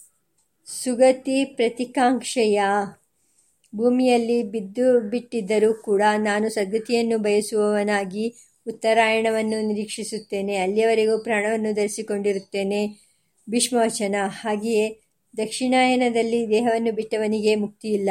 ಸುಗತಿ 0.67 1.45
ಪ್ರತಿಕಾಂಕ್ಷೆಯ. 1.45 2.63
ಭೂಮಿಯಲ್ಲಿ 3.77 4.43
ಬಿದ್ದು 4.43 5.01
ಬಿಟ್ಟಿದ್ದರೂ 5.01 5.75
ಕೂಡ 5.75 6.03
ನಾನು 6.17 6.49
ಸದ್ಗತಿಯನ್ನು 6.49 7.19
ಬಯಸುವವನಾಗಿ 7.19 8.35
ಉತ್ತರಾಯಣವನ್ನು 8.67 9.67
ನಿರೀಕ್ಷಿಸುತ್ತೇನೆ. 9.67 10.57
ಅಲ್ಲಿಯವರೆಗೂ 10.57 11.19
ಪ್ರಾಣವನ್ನು 11.19 11.73
ಧರಿಸಿಕೊಂಡಿರುತ್ತೇನೆ. 11.73 12.81
ಭೀಷ್ಮವಚನ. 13.51 14.15
ಹಾಗೆಯೇ 14.27 15.01
ದಕ್ಷಿಣಾಯನದಲ್ಲಿ 15.37 16.49
ದೇಹವನ್ನು 16.49 16.93
ಬಿಟ್ಟವನಿಗೆ 16.93 17.55
ಮುಕ್ತಿಯಿಲ್ಲ. 17.55 18.11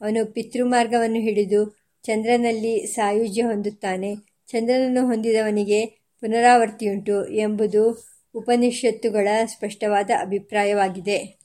ಅವನು 0.00 0.32
ಪಿತೃಮಾರ್ಗವನ್ನು 0.32 1.20
ಹಿಡಿದು 1.20 1.76
ಚಂದ್ರನಲ್ಲಿ 2.02 2.86
ಸಾಯುಜ್ಯ 2.86 3.42
ಹೊಂದುತ್ತಾನೆ. 3.42 4.10
ಚಂದ್ರನನ್ನು 4.48 5.06
ಹೊಂದಿದವನಿಗೆ 5.06 6.01
ಪುನರಾವರ್ತಿಯುಂಟು 6.22 7.28
ಎಂಬುದು 7.28 8.04
ಉಪನಿಷತ್ತುಗಳ 8.34 9.28
ಸ್ಪಷ್ಟವಾದ 9.46 10.10
ಅಭಿಪ್ರಾಯವಾಗಿದೆ. 10.20 11.41